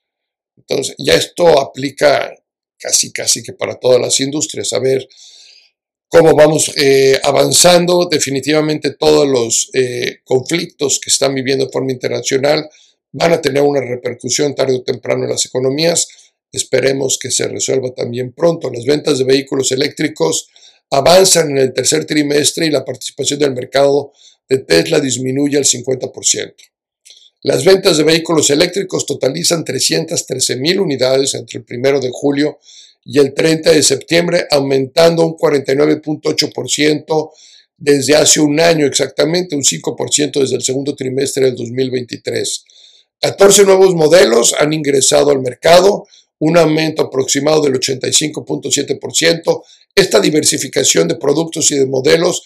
Entonces, 0.57 0.95
ya 0.97 1.13
esto 1.13 1.59
aplica 1.59 2.33
casi, 2.77 3.11
casi 3.11 3.43
que 3.43 3.53
para 3.53 3.79
todas 3.79 4.01
las 4.01 4.19
industrias. 4.19 4.73
A 4.73 4.79
ver 4.79 5.07
cómo 6.07 6.35
vamos 6.35 6.71
eh, 6.75 7.19
avanzando. 7.23 8.07
Definitivamente 8.09 8.91
todos 8.91 9.27
los 9.27 9.69
eh, 9.73 10.19
conflictos 10.23 10.99
que 10.99 11.09
están 11.09 11.33
viviendo 11.33 11.65
de 11.65 11.71
forma 11.71 11.91
internacional 11.91 12.69
van 13.13 13.31
a 13.31 13.41
tener 13.41 13.63
una 13.63 13.79
repercusión 13.79 14.53
tarde 14.53 14.75
o 14.75 14.83
temprano 14.83 15.23
en 15.23 15.29
las 15.29 15.45
economías. 15.45 16.07
Esperemos 16.51 17.17
que 17.19 17.31
se 17.31 17.47
resuelva 17.47 17.93
también 17.93 18.33
pronto. 18.33 18.69
Las 18.71 18.85
ventas 18.85 19.19
de 19.19 19.23
vehículos 19.23 19.71
eléctricos 19.71 20.49
avanzan 20.91 21.51
en 21.51 21.57
el 21.59 21.73
tercer 21.73 22.05
trimestre 22.05 22.65
y 22.65 22.71
la 22.71 22.83
participación 22.83 23.39
del 23.39 23.53
mercado 23.53 24.11
de 24.49 24.59
Tesla 24.59 24.99
disminuye 24.99 25.57
al 25.57 25.65
50%. 25.65 26.53
Las 27.43 27.65
ventas 27.65 27.97
de 27.97 28.03
vehículos 28.03 28.49
eléctricos 28.49 29.05
totalizan 29.05 29.65
313 29.65 30.55
mil 30.57 30.79
unidades 30.79 31.33
entre 31.33 31.59
el 31.59 31.65
1 31.79 31.99
de 31.99 32.09
julio 32.11 32.59
y 33.05 33.19
el 33.19 33.33
30 33.33 33.71
de 33.71 33.83
septiembre, 33.83 34.47
aumentando 34.49 35.25
un 35.25 35.33
49.8% 35.33 37.31
desde 37.77 38.15
hace 38.15 38.39
un 38.39 38.59
año 38.59 38.85
exactamente, 38.85 39.55
un 39.55 39.63
5% 39.63 40.39
desde 40.39 40.55
el 40.55 40.63
segundo 40.63 40.95
trimestre 40.95 41.45
del 41.45 41.55
2023. 41.55 42.65
14 43.23 43.63
nuevos 43.63 43.95
modelos 43.95 44.53
han 44.59 44.73
ingresado 44.73 45.31
al 45.31 45.39
mercado, 45.39 46.05
un 46.39 46.57
aumento 46.57 47.03
aproximado 47.03 47.61
del 47.61 47.79
85.7%. 47.79 49.63
Esta 49.95 50.19
diversificación 50.19 51.07
de 51.07 51.15
productos 51.15 51.71
y 51.71 51.77
de 51.77 51.85
modelos 51.85 52.43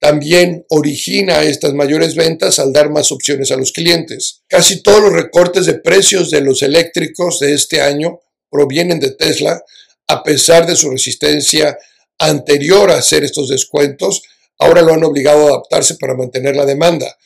también 0.00 0.66
origina 0.68 1.44
estas 1.44 1.74
mayores 1.74 2.16
ventas 2.16 2.58
al 2.58 2.72
dar 2.72 2.90
más 2.90 3.12
opciones 3.12 3.52
a 3.52 3.56
los 3.56 3.70
clientes. 3.70 4.42
Casi 4.48 4.82
todos 4.82 5.00
los 5.00 5.12
recortes 5.12 5.64
de 5.64 5.74
precios 5.74 6.28
de 6.32 6.40
los 6.40 6.60
eléctricos 6.62 7.38
de 7.38 7.54
este 7.54 7.80
año 7.80 8.18
provienen 8.50 8.98
de 8.98 9.12
Tesla, 9.12 9.62
a 10.08 10.24
pesar 10.24 10.66
de 10.66 10.74
su 10.74 10.90
resistencia 10.90 11.78
anterior 12.18 12.90
a 12.90 12.98
hacer 12.98 13.22
estos 13.22 13.48
descuentos, 13.48 14.22
ahora 14.58 14.82
lo 14.82 14.92
han 14.92 15.04
obligado 15.04 15.46
a 15.46 15.50
adaptarse 15.50 15.94
para 15.94 16.16
mantener 16.16 16.56
la 16.56 16.66
demanda. 16.66 17.16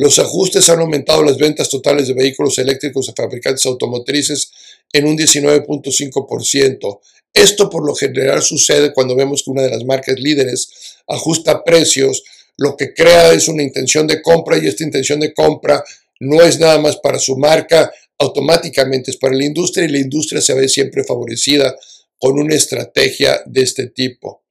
Los 0.00 0.18
ajustes 0.18 0.66
han 0.70 0.80
aumentado 0.80 1.22
las 1.22 1.36
ventas 1.36 1.68
totales 1.68 2.08
de 2.08 2.14
vehículos 2.14 2.56
eléctricos 2.58 3.10
a 3.10 3.12
fabricantes 3.14 3.66
automotrices 3.66 4.50
en 4.94 5.06
un 5.06 5.14
19.5%. 5.14 7.00
Esto 7.34 7.68
por 7.68 7.84
lo 7.84 7.94
general 7.94 8.40
sucede 8.40 8.94
cuando 8.94 9.14
vemos 9.14 9.42
que 9.42 9.50
una 9.50 9.60
de 9.60 9.68
las 9.68 9.84
marcas 9.84 10.18
líderes 10.18 10.96
ajusta 11.06 11.62
precios, 11.62 12.22
lo 12.56 12.78
que 12.78 12.94
crea 12.94 13.34
es 13.34 13.46
una 13.48 13.62
intención 13.62 14.06
de 14.06 14.22
compra 14.22 14.56
y 14.56 14.68
esta 14.68 14.84
intención 14.84 15.20
de 15.20 15.34
compra 15.34 15.84
no 16.18 16.40
es 16.40 16.58
nada 16.58 16.78
más 16.78 16.96
para 16.96 17.18
su 17.18 17.36
marca, 17.36 17.92
automáticamente 18.16 19.10
es 19.10 19.18
para 19.18 19.36
la 19.36 19.44
industria 19.44 19.84
y 19.84 19.88
la 19.92 19.98
industria 19.98 20.40
se 20.40 20.54
ve 20.54 20.70
siempre 20.70 21.04
favorecida 21.04 21.76
con 22.18 22.38
una 22.38 22.54
estrategia 22.54 23.42
de 23.44 23.60
este 23.60 23.88
tipo. 23.88 24.44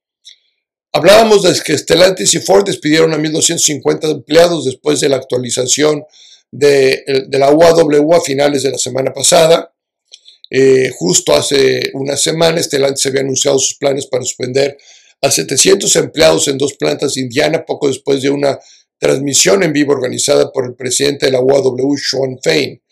Hablábamos 0.92 1.42
de 1.42 1.54
que 1.64 1.78
Stellantis 1.78 2.34
y 2.34 2.40
Ford 2.40 2.64
despidieron 2.66 3.12
a 3.12 3.18
1.250 3.18 4.10
empleados 4.10 4.64
después 4.64 4.98
de 5.00 5.08
la 5.08 5.16
actualización 5.16 6.04
de, 6.50 7.04
la 7.30 7.52
UAW 7.52 8.14
a 8.14 8.20
finales 8.20 8.64
de 8.64 8.72
la 8.72 8.78
semana 8.78 9.12
pasada. 9.12 9.72
Eh, 10.50 10.90
justo 10.98 11.32
hace 11.32 11.80
una 11.94 12.16
semana, 12.16 12.60
Stellantis 12.60 13.06
había 13.06 13.20
anunciado 13.20 13.58
sus 13.60 13.76
planes 13.76 14.06
para 14.06 14.24
suspender 14.24 14.76
a 15.22 15.30
700 15.30 15.94
empleados 15.94 16.48
en 16.48 16.58
dos 16.58 16.74
plantas 16.74 17.14
de 17.14 17.20
Indiana, 17.20 17.64
poco 17.64 17.86
después 17.86 18.20
de 18.22 18.30
una 18.30 18.58
transmisión 18.98 19.62
en 19.62 19.72
vivo 19.72 19.92
organizada 19.92 20.50
por 20.52 20.66
el 20.66 20.74
presidente 20.74 21.26
de 21.26 21.32
la 21.32 21.40
UAW, 21.40 21.96
Sean 21.98 22.38
Fain. 22.42 22.82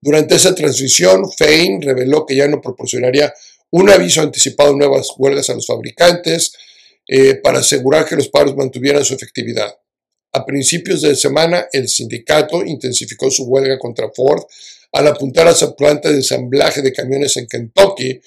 Durante 0.00 0.36
esa 0.36 0.54
transmisión, 0.54 1.28
Fain 1.36 1.82
reveló 1.82 2.24
que 2.24 2.36
ya 2.36 2.46
no 2.46 2.60
proporcionaría 2.60 3.34
un 3.70 3.90
aviso 3.90 4.22
anticipado 4.22 4.70
de 4.70 4.78
nuevas 4.78 5.08
huelgas 5.16 5.50
a 5.50 5.54
los 5.54 5.66
fabricantes 5.66 6.52
eh, 7.08 7.36
para 7.36 7.60
asegurar 7.60 8.04
que 8.04 8.16
los 8.16 8.28
paros 8.28 8.54
mantuvieran 8.54 9.04
su 9.04 9.14
efectividad. 9.14 9.74
A 10.32 10.44
principios 10.44 11.00
de 11.00 11.16
semana, 11.16 11.66
el 11.72 11.88
sindicato 11.88 12.62
intensificó 12.64 13.30
su 13.30 13.44
huelga 13.44 13.78
contra 13.78 14.10
Ford 14.14 14.42
al 14.92 15.06
apuntar 15.06 15.48
a 15.48 15.52
esa 15.52 15.74
planta 15.74 16.10
de 16.10 16.16
ensamblaje 16.16 16.82
de 16.82 16.92
camiones 16.92 17.36
en 17.38 17.46
Kentucky 17.46 18.20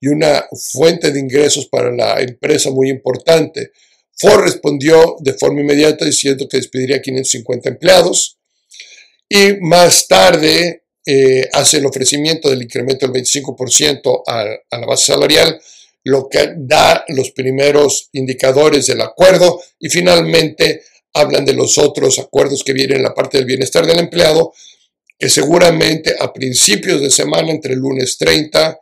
y 0.00 0.08
una 0.08 0.46
fuente 0.72 1.10
de 1.10 1.18
ingresos 1.18 1.66
para 1.66 1.90
la 1.90 2.20
empresa 2.20 2.70
muy 2.70 2.88
importante. 2.90 3.72
Ford 4.16 4.44
respondió 4.44 5.16
de 5.20 5.34
forma 5.34 5.60
inmediata 5.60 6.04
diciendo 6.04 6.48
que 6.48 6.58
despediría 6.58 7.02
550 7.02 7.68
empleados 7.68 8.38
y 9.28 9.54
más 9.60 10.06
tarde 10.06 10.84
eh, 11.04 11.48
hace 11.52 11.78
el 11.78 11.86
ofrecimiento 11.86 12.50
del 12.50 12.62
incremento 12.62 13.06
del 13.06 13.22
25% 13.22 14.22
a, 14.26 14.44
a 14.70 14.78
la 14.78 14.86
base 14.86 15.06
salarial, 15.06 15.60
lo 16.04 16.28
que 16.28 16.54
da 16.56 17.04
los 17.08 17.32
primeros 17.32 18.08
indicadores 18.12 18.86
del 18.86 19.00
acuerdo 19.00 19.60
y 19.78 19.88
finalmente 19.88 20.82
hablan 21.12 21.44
de 21.44 21.54
los 21.54 21.78
otros 21.78 22.18
acuerdos 22.18 22.62
que 22.64 22.72
vienen 22.72 22.98
en 22.98 23.02
la 23.02 23.14
parte 23.14 23.38
del 23.38 23.46
bienestar 23.46 23.86
del 23.86 23.98
empleado, 23.98 24.52
que 25.18 25.28
seguramente 25.28 26.14
a 26.18 26.32
principios 26.32 27.00
de 27.00 27.10
semana, 27.10 27.50
entre 27.50 27.74
el 27.74 27.80
lunes 27.80 28.16
30 28.18 28.78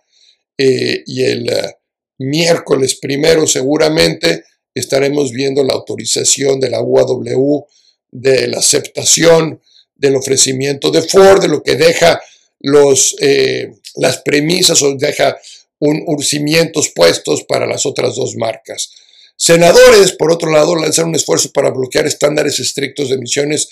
eh, 0.59 1.03
y 1.07 1.23
el 1.23 1.49
eh, 1.49 1.77
miércoles 2.19 2.97
primero, 2.97 3.47
seguramente 3.47 4.45
estaremos 4.75 5.33
viendo 5.33 5.65
la 5.65 5.75
autorización 5.75 6.61
de 6.61 6.71
la 6.71 6.83
UAW, 6.83 7.67
de 8.11 8.49
la 8.49 8.59
aceptación 8.59 9.61
del 9.95 10.17
ofrecimiento 10.17 10.91
de 10.91 11.03
Ford, 11.03 11.41
de 11.41 11.49
lo 11.49 11.63
que 11.63 11.77
deja 11.77 12.21
los, 12.61 13.17
eh, 13.21 13.73
las 13.97 14.19
premisas 14.19 14.83
o 14.83 14.95
deja 14.95 15.37
un, 15.79 16.05
cimientos 16.23 16.91
puestos 16.95 17.45
para 17.45 17.67
las 17.67 17.87
otras 17.87 18.17
dos 18.17 18.37
marcas. 18.37 18.93
Senadores, 19.37 20.13
por 20.13 20.33
otro 20.33 20.51
lado, 20.51 20.75
lanzaron 20.77 21.11
un 21.11 21.17
esfuerzo 21.17 21.51
para 21.53 21.71
bloquear 21.71 22.07
estándares 22.07 22.59
estrictos 22.59 23.09
de 23.09 23.17
emisiones 23.17 23.69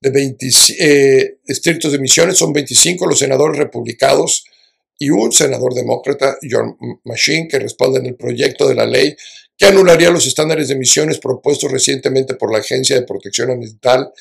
de 0.00 0.10
20, 0.10 0.46
eh, 0.78 1.38
estrictos 1.46 1.92
de 1.92 1.98
emisiones. 1.98 2.38
Son 2.38 2.52
25 2.52 3.06
los 3.06 3.18
senadores 3.18 3.58
republicanos 3.58 4.44
y 4.98 5.10
un 5.10 5.32
senador 5.32 5.74
demócrata, 5.74 6.38
John 6.48 6.76
Machine, 7.04 7.48
que 7.48 7.58
respaldan 7.58 8.06
el 8.06 8.14
proyecto 8.14 8.68
de 8.68 8.74
la 8.74 8.86
ley 8.86 9.16
que 9.58 9.66
anularía 9.66 10.10
los 10.10 10.26
estándares 10.26 10.68
de 10.68 10.74
emisiones 10.74 11.18
propuestos 11.18 11.70
recientemente 11.70 12.34
por 12.34 12.52
la 12.52 12.58
Agencia 12.58 12.96
de 12.96 13.06
Protección 13.06 13.50
Ambiental, 13.50 14.12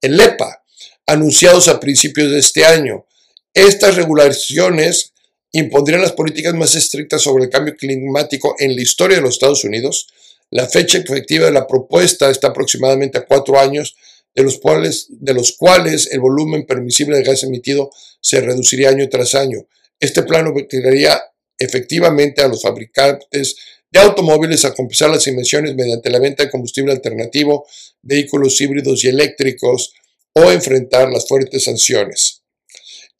el 0.00 0.20
EPA, 0.20 0.62
anunciados 1.06 1.68
a 1.68 1.80
principios 1.80 2.30
de 2.30 2.38
este 2.38 2.64
año. 2.64 3.06
Estas 3.54 3.96
regulaciones 3.96 5.09
impondrían 5.52 6.02
las 6.02 6.12
políticas 6.12 6.54
más 6.54 6.74
estrictas 6.74 7.22
sobre 7.22 7.44
el 7.44 7.50
cambio 7.50 7.76
climático 7.76 8.54
en 8.58 8.74
la 8.74 8.82
historia 8.82 9.16
de 9.16 9.22
los 9.22 9.34
Estados 9.34 9.64
Unidos. 9.64 10.08
La 10.50 10.66
fecha 10.66 10.98
efectiva 10.98 11.46
de 11.46 11.52
la 11.52 11.66
propuesta 11.66 12.30
está 12.30 12.48
aproximadamente 12.48 13.18
a 13.18 13.26
cuatro 13.26 13.58
años, 13.58 13.96
de 14.34 14.42
los 14.42 14.58
cuales, 14.58 15.06
de 15.10 15.34
los 15.34 15.52
cuales 15.52 16.08
el 16.12 16.20
volumen 16.20 16.66
permisible 16.66 17.16
de 17.16 17.24
gas 17.24 17.42
emitido 17.42 17.90
se 18.20 18.40
reduciría 18.40 18.90
año 18.90 19.08
tras 19.08 19.34
año. 19.34 19.66
Este 19.98 20.22
plan 20.22 20.46
obligaría 20.46 21.20
efectivamente 21.58 22.42
a 22.42 22.48
los 22.48 22.62
fabricantes 22.62 23.56
de 23.90 24.00
automóviles 24.00 24.64
a 24.64 24.72
compensar 24.72 25.10
las 25.10 25.26
emisiones 25.26 25.74
mediante 25.74 26.10
la 26.10 26.20
venta 26.20 26.44
de 26.44 26.50
combustible 26.50 26.92
alternativo, 26.92 27.66
vehículos 28.02 28.60
híbridos 28.60 29.04
y 29.04 29.08
eléctricos 29.08 29.92
o 30.32 30.50
enfrentar 30.52 31.10
las 31.10 31.26
fuertes 31.26 31.64
sanciones. 31.64 32.39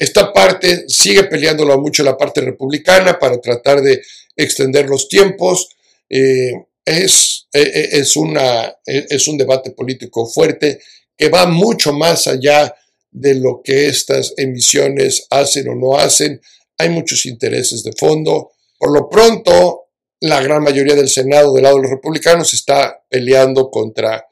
Esta 0.01 0.33
parte 0.33 0.87
sigue 0.89 1.25
peleándolo 1.25 1.79
mucho 1.79 2.03
la 2.03 2.17
parte 2.17 2.41
republicana 2.41 3.19
para 3.19 3.39
tratar 3.39 3.83
de 3.83 4.01
extender 4.35 4.89
los 4.89 5.11
tiempos. 5.11 5.69
Eh, 6.09 6.55
es, 6.83 7.47
eh, 7.53 7.71
eh, 7.75 7.89
es, 7.93 8.17
una, 8.17 8.75
es 8.87 9.29
un 9.29 9.37
debate 9.37 9.73
político 9.73 10.27
fuerte 10.27 10.81
que 11.15 11.29
va 11.29 11.45
mucho 11.45 11.93
más 11.93 12.27
allá 12.27 12.75
de 13.11 13.35
lo 13.35 13.61
que 13.63 13.89
estas 13.89 14.33
emisiones 14.39 15.27
hacen 15.29 15.69
o 15.69 15.75
no 15.75 15.99
hacen. 15.99 16.41
Hay 16.79 16.89
muchos 16.89 17.27
intereses 17.27 17.85
de 17.85 17.93
fondo. 17.93 18.53
Por 18.79 18.93
lo 18.93 19.07
pronto, 19.07 19.89
la 20.21 20.41
gran 20.41 20.63
mayoría 20.63 20.95
del 20.95 21.11
Senado 21.11 21.53
del 21.53 21.65
lado 21.65 21.77
de 21.77 21.83
los 21.83 21.91
republicanos 21.91 22.55
está 22.55 23.05
peleando 23.07 23.71
contra, 23.71 24.27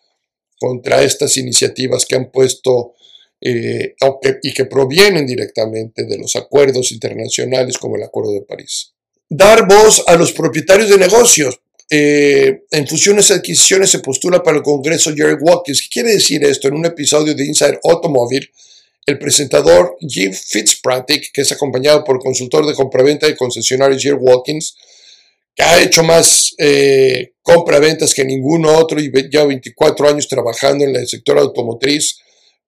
contra 0.59 1.03
estas 1.03 1.37
iniciativas 1.37 2.07
que 2.07 2.17
han 2.17 2.31
puesto 2.31 2.95
eh, 3.40 3.95
y 4.42 4.52
que 4.52 4.64
provienen 4.64 5.26
directamente 5.26 6.04
de 6.04 6.18
los 6.18 6.35
acuerdos 6.37 6.92
internacionales 6.92 7.78
como 7.78 7.97
el 7.97 8.02
Acuerdo 8.02 8.33
de 8.33 8.42
París. 8.42 8.95
Dar 9.28 9.66
voz 9.66 10.02
a 10.07 10.16
los 10.16 10.33
propietarios 10.33 10.88
de 10.88 10.99
negocios. 10.99 11.61
Eh, 11.90 12.64
en 12.71 12.87
fusiones 12.87 13.30
y 13.30 13.35
adquisiciones 13.35 13.90
se 13.90 14.00
postula 14.00 14.42
para 14.42 14.59
el 14.59 14.62
Congreso 14.62 15.14
Jerry 15.14 15.37
Watkins. 15.40 15.83
¿Qué 15.83 15.88
quiere 15.88 16.12
decir 16.12 16.45
esto? 16.45 16.68
En 16.68 16.75
un 16.75 16.87
episodio 16.87 17.35
de 17.35 17.47
Inside 17.47 17.80
Automobile, 17.85 18.50
el 19.07 19.18
presentador 19.18 19.97
Jim 20.00 20.33
Fitzpatrick, 20.33 21.30
que 21.33 21.40
es 21.40 21.52
acompañado 21.52 22.04
por 22.04 22.16
el 22.16 22.23
consultor 22.23 22.66
de 22.66 22.75
compraventa 22.75 23.26
de 23.26 23.37
concesionarios 23.37 24.02
Jerry 24.02 24.18
Watkins, 24.21 24.76
que 25.54 25.62
ha 25.62 25.83
hecho 25.83 26.02
más 26.02 26.54
eh, 26.59 27.33
compraventas 27.42 28.14
que 28.14 28.25
ningún 28.25 28.66
otro 28.66 29.00
y 29.00 29.11
lleva 29.11 29.47
24 29.47 30.09
años 30.09 30.28
trabajando 30.28 30.85
en 30.85 30.95
el 30.95 31.09
sector 31.09 31.38
automotriz, 31.38 32.18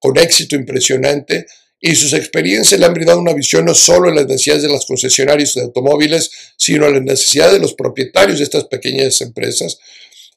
con 0.01 0.17
éxito 0.17 0.55
impresionante 0.55 1.45
y 1.79 1.95
sus 1.95 2.13
experiencias 2.13 2.79
le 2.79 2.85
han 2.85 2.93
brindado 2.93 3.19
una 3.19 3.33
visión 3.33 3.65
no 3.65 3.73
solo 3.73 4.09
de 4.09 4.15
las 4.15 4.27
necesidades 4.27 4.63
de 4.63 4.69
los 4.69 4.85
concesionarios 4.85 5.53
de 5.53 5.61
automóviles, 5.61 6.29
sino 6.57 6.85
de 6.85 6.93
las 6.93 7.01
necesidades 7.03 7.53
de 7.53 7.59
los 7.59 7.75
propietarios 7.75 8.39
de 8.39 8.43
estas 8.43 8.65
pequeñas 8.65 9.21
empresas. 9.21 9.79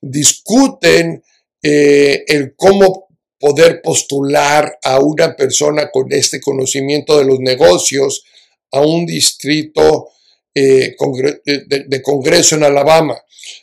Discuten 0.01 1.23
eh, 1.63 2.25
el 2.29 2.55
cómo 2.57 3.09
poder 3.39 3.81
postular 3.83 4.79
a 4.83 5.01
una 5.01 5.35
persona 5.35 5.91
con 5.91 6.13
este 6.13 6.41
conocimiento 6.41 7.19
de 7.19 7.25
los 7.25 7.41
negocios 7.41 8.23
a 8.71 8.81
un 8.81 9.07
distrito 9.07 10.09
eh, 10.55 10.95
de, 11.45 12.03
Congreso 12.03 12.55
en 12.55 12.65
Alabama, 12.65 13.17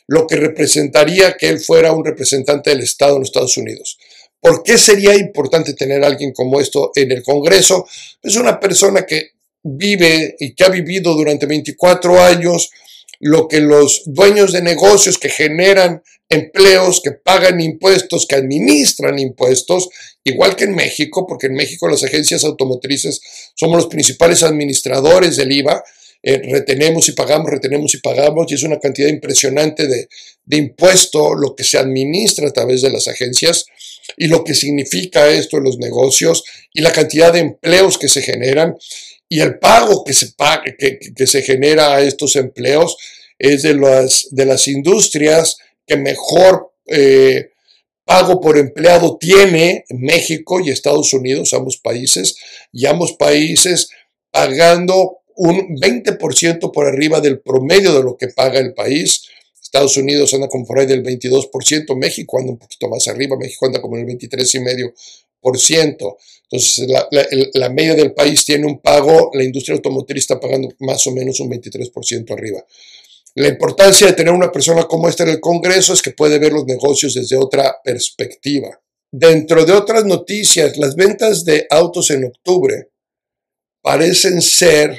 lo 0.06 0.26
que 0.26 0.36
representaría 0.36 1.36
que 1.36 1.48
él 1.48 1.58
fuera 1.58 1.92
un 1.92 2.04
representante 2.04 2.70
del 2.70 2.80
Estado 2.80 3.14
en 3.14 3.20
los 3.20 3.28
Estados 3.28 3.56
Unidos. 3.56 3.98
¿Por 4.42 4.64
qué 4.64 4.76
sería 4.76 5.14
importante 5.14 5.72
tener 5.72 6.02
a 6.02 6.08
alguien 6.08 6.32
como 6.32 6.60
esto 6.60 6.90
en 6.96 7.12
el 7.12 7.22
Congreso? 7.22 7.86
Es 8.20 8.34
una 8.34 8.58
persona 8.58 9.06
que 9.06 9.34
vive 9.62 10.34
y 10.36 10.52
que 10.56 10.64
ha 10.64 10.68
vivido 10.68 11.14
durante 11.14 11.46
24 11.46 12.20
años 12.20 12.72
lo 13.20 13.46
que 13.46 13.60
los 13.60 14.02
dueños 14.04 14.50
de 14.50 14.60
negocios 14.60 15.16
que 15.16 15.28
generan 15.28 16.02
empleos, 16.28 17.00
que 17.00 17.12
pagan 17.12 17.60
impuestos, 17.60 18.26
que 18.26 18.34
administran 18.34 19.20
impuestos, 19.20 19.88
igual 20.24 20.56
que 20.56 20.64
en 20.64 20.74
México, 20.74 21.24
porque 21.24 21.46
en 21.46 21.54
México 21.54 21.86
las 21.86 22.02
agencias 22.02 22.42
automotrices 22.42 23.20
somos 23.54 23.76
los 23.76 23.86
principales 23.86 24.42
administradores 24.42 25.36
del 25.36 25.52
IVA, 25.52 25.84
eh, 26.22 26.40
retenemos 26.50 27.08
y 27.08 27.12
pagamos, 27.12 27.50
retenemos 27.50 27.94
y 27.94 27.98
pagamos, 27.98 28.50
y 28.50 28.54
es 28.54 28.62
una 28.62 28.78
cantidad 28.78 29.08
impresionante 29.08 29.86
de, 29.86 30.08
de 30.44 30.56
impuesto 30.56 31.34
lo 31.34 31.54
que 31.54 31.64
se 31.64 31.78
administra 31.78 32.48
a 32.48 32.52
través 32.52 32.82
de 32.82 32.90
las 32.90 33.08
agencias 33.08 33.66
y 34.16 34.28
lo 34.28 34.44
que 34.44 34.54
significa 34.54 35.28
esto 35.28 35.58
en 35.58 35.64
los 35.64 35.78
negocios 35.78 36.44
y 36.72 36.80
la 36.80 36.92
cantidad 36.92 37.32
de 37.32 37.40
empleos 37.40 37.98
que 37.98 38.08
se 38.08 38.22
generan 38.22 38.76
y 39.28 39.40
el 39.40 39.58
pago 39.58 40.04
que 40.04 40.12
se, 40.12 40.34
que, 40.78 40.98
que 41.16 41.26
se 41.26 41.42
genera 41.42 41.94
a 41.94 42.02
estos 42.02 42.36
empleos 42.36 42.96
es 43.38 43.62
de 43.62 43.74
las, 43.74 44.28
de 44.30 44.46
las 44.46 44.68
industrias 44.68 45.56
que 45.86 45.96
mejor 45.96 46.72
eh, 46.86 47.50
pago 48.04 48.40
por 48.40 48.58
empleado 48.58 49.16
tiene 49.18 49.84
México 49.88 50.60
y 50.60 50.70
Estados 50.70 51.12
Unidos, 51.12 51.54
ambos 51.54 51.78
países, 51.78 52.36
y 52.72 52.86
ambos 52.86 53.14
países 53.14 53.88
pagando 54.30 55.21
un 55.36 55.76
20% 55.76 56.72
por 56.72 56.86
arriba 56.86 57.20
del 57.20 57.40
promedio 57.40 57.94
de 57.94 58.02
lo 58.02 58.16
que 58.16 58.28
paga 58.28 58.58
el 58.58 58.74
país. 58.74 59.22
Estados 59.60 59.96
Unidos 59.96 60.34
anda 60.34 60.48
como 60.48 60.66
por 60.66 60.78
ahí 60.78 60.86
del 60.86 61.02
22%, 61.02 61.96
México 61.96 62.38
anda 62.38 62.52
un 62.52 62.58
poquito 62.58 62.88
más 62.88 63.08
arriba, 63.08 63.36
México 63.38 63.66
anda 63.66 63.80
como 63.80 63.96
en 63.96 64.08
el 64.08 64.18
23,5%. 64.18 66.16
Entonces, 66.50 66.88
la, 66.88 67.08
la, 67.54 67.68
media 67.70 67.94
del 67.94 68.12
país 68.12 68.44
tiene 68.44 68.66
un 68.66 68.80
pago, 68.80 69.30
la 69.32 69.42
industria 69.42 69.74
automotriz 69.74 70.24
está 70.24 70.38
pagando 70.38 70.68
más 70.80 71.06
o 71.06 71.12
menos 71.12 71.40
un 71.40 71.50
23% 71.50 72.30
arriba. 72.32 72.62
La 73.34 73.48
importancia 73.48 74.06
de 74.06 74.12
tener 74.12 74.34
una 74.34 74.52
persona 74.52 74.84
como 74.84 75.08
esta 75.08 75.22
en 75.22 75.30
el 75.30 75.40
Congreso 75.40 75.94
es 75.94 76.02
que 76.02 76.10
puede 76.10 76.38
ver 76.38 76.52
los 76.52 76.66
negocios 76.66 77.14
desde 77.14 77.36
otra 77.36 77.76
perspectiva. 77.82 78.78
Dentro 79.10 79.64
de 79.64 79.72
otras 79.72 80.04
noticias, 80.04 80.76
las 80.76 80.94
ventas 80.94 81.44
de 81.44 81.66
autos 81.70 82.10
en 82.10 82.24
octubre 82.24 82.90
parecen 83.82 84.42
ser 84.42 84.98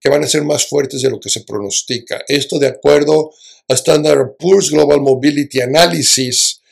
que 0.00 0.08
van 0.08 0.24
a 0.24 0.28
ser 0.28 0.42
más 0.42 0.66
fuertes 0.66 1.02
de 1.02 1.10
lo 1.10 1.20
que 1.20 1.28
se 1.28 1.42
pronostica. 1.42 2.24
Esto 2.26 2.58
de 2.58 2.68
acuerdo 2.68 3.32
a 3.68 3.74
Standard 3.74 4.36
Poor's 4.38 4.70
Global 4.70 5.00
Mobility 5.00 5.60
Analysis, 5.60 6.62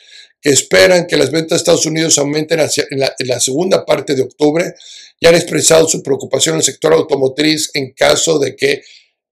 que 0.41 0.51
esperan 0.51 1.07
que 1.07 1.17
las 1.17 1.31
ventas 1.31 1.51
de 1.51 1.57
Estados 1.57 1.87
Unidos 1.87 2.17
aumenten 2.19 2.61
hacia, 2.61 2.85
en, 2.91 3.01
la, 3.01 3.15
en 3.19 3.27
la 3.27 3.41
segunda 3.41 3.85
parte 3.85 4.15
de 4.15 4.23
octubre 4.23 4.75
y 5.21 5.27
han 5.27 5.35
expresado 5.35 5.89
su 5.89 6.03
preocupación 6.03 6.55
en 6.55 6.61
el 6.61 6.65
sector 6.65 6.93
automotriz 6.93 7.71
en 7.75 7.93
caso 7.93 8.39
de 8.39 8.55
que 8.55 8.83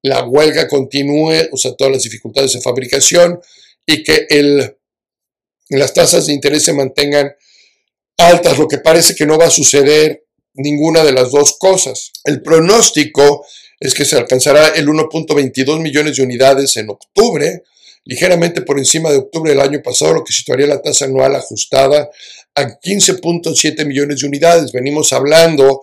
la 0.02 0.24
huelga 0.24 0.68
continúe, 0.68 1.48
o 1.52 1.56
sea, 1.56 1.74
todas 1.74 1.92
las 1.92 2.02
dificultades 2.02 2.52
de 2.52 2.60
fabricación 2.60 3.40
y 3.86 4.02
que 4.02 4.26
el, 4.28 4.76
las 5.70 5.94
tasas 5.94 6.26
de 6.26 6.32
interés 6.32 6.64
se 6.64 6.72
mantengan 6.72 7.32
altas, 8.18 8.58
lo 8.58 8.68
que 8.68 8.78
parece 8.78 9.14
que 9.14 9.26
no 9.26 9.38
va 9.38 9.46
a 9.46 9.50
suceder 9.50 10.24
ninguna 10.54 11.04
de 11.04 11.12
las 11.12 11.30
dos 11.30 11.56
cosas. 11.58 12.12
El 12.24 12.42
pronóstico 12.42 13.46
es 13.78 13.94
que 13.94 14.04
se 14.04 14.16
alcanzará 14.16 14.68
el 14.68 14.86
1.22 14.88 15.80
millones 15.80 16.16
de 16.16 16.22
unidades 16.22 16.76
en 16.76 16.90
octubre, 16.90 17.62
ligeramente 18.04 18.62
por 18.62 18.78
encima 18.78 19.10
de 19.10 19.18
octubre 19.18 19.50
del 19.50 19.60
año 19.60 19.82
pasado, 19.82 20.14
lo 20.14 20.24
que 20.24 20.32
situaría 20.32 20.66
la 20.66 20.80
tasa 20.80 21.04
anual 21.04 21.34
ajustada 21.34 22.08
a 22.54 22.62
15.7 22.80 23.84
millones 23.84 24.20
de 24.20 24.26
unidades. 24.26 24.72
Venimos 24.72 25.12
hablando 25.12 25.82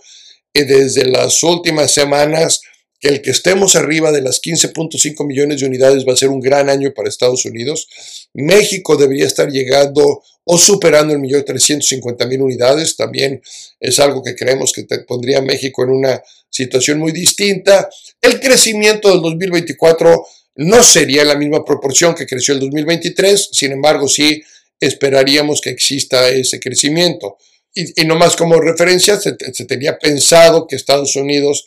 eh, 0.54 0.64
desde 0.64 1.06
las 1.06 1.44
últimas 1.44 1.92
semanas 1.92 2.62
el 3.04 3.22
que 3.22 3.32
estemos 3.32 3.76
arriba 3.76 4.12
de 4.14 4.22
las 4.22 4.42
15.5 4.42 5.28
millones 5.28 5.60
de 5.60 5.68
unidades 5.68 6.06
va 6.08 6.14
a 6.14 6.18
ser 6.18 6.30
un 6.30 6.40
gran 6.40 6.70
año 6.70 6.94
para 6.94 7.10
Estados 7.10 7.44
Unidos. 7.44 7.88
México 8.34 8.96
debería 8.96 9.26
estar 9.26 9.52
llegando 9.52 10.24
o 10.46 10.58
superando 10.58 11.14
el 11.14 11.20
millón 11.20 11.42
de 11.42 11.46
350 11.46 12.26
mil 12.28 12.42
unidades. 12.42 12.96
También 12.96 13.42
es 13.80 14.00
algo 14.00 14.24
que 14.24 14.36
creemos 14.36 14.72
que 14.72 14.86
pondría 15.06 15.40
a 15.40 15.42
México 15.42 15.84
en 15.84 15.90
una 15.90 16.24
situación 16.50 17.00
muy 17.00 17.12
distinta. 17.12 17.90
El 18.22 18.40
crecimiento 18.40 19.12
del 19.12 19.22
2024 19.22 20.26
no 20.56 20.82
sería 20.82 21.26
la 21.26 21.36
misma 21.36 21.66
proporción 21.66 22.16
que 22.16 22.26
creció 22.26 22.54
el 22.54 22.62
2023, 22.62 23.50
sin 23.52 23.74
embargo 23.74 24.08
sí 24.08 24.42
esperaríamos 24.80 25.60
que 25.60 25.72
exista 25.72 26.30
ese 26.30 26.60
crecimiento. 26.60 27.38
Y, 27.74 28.02
y 28.02 28.06
nomás 28.06 28.38
como 28.38 28.62
referencia, 28.62 29.20
se 29.20 29.66
tenía 29.66 29.98
pensado 29.98 30.68
que 30.68 30.76
Estados 30.78 31.16
Unidos 31.18 31.66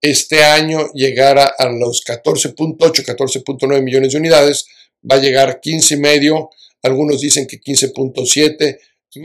este 0.00 0.44
año 0.44 0.90
llegara 0.92 1.54
a 1.58 1.68
los 1.68 2.04
14.8, 2.04 2.78
14.9 3.04 3.82
millones 3.82 4.12
de 4.12 4.18
unidades, 4.18 4.66
va 5.08 5.16
a 5.16 5.20
llegar 5.20 5.48
a 5.48 5.60
15,5, 5.60 6.50
algunos 6.82 7.20
dicen 7.20 7.46
que 7.46 7.60
15.7, 7.60 8.78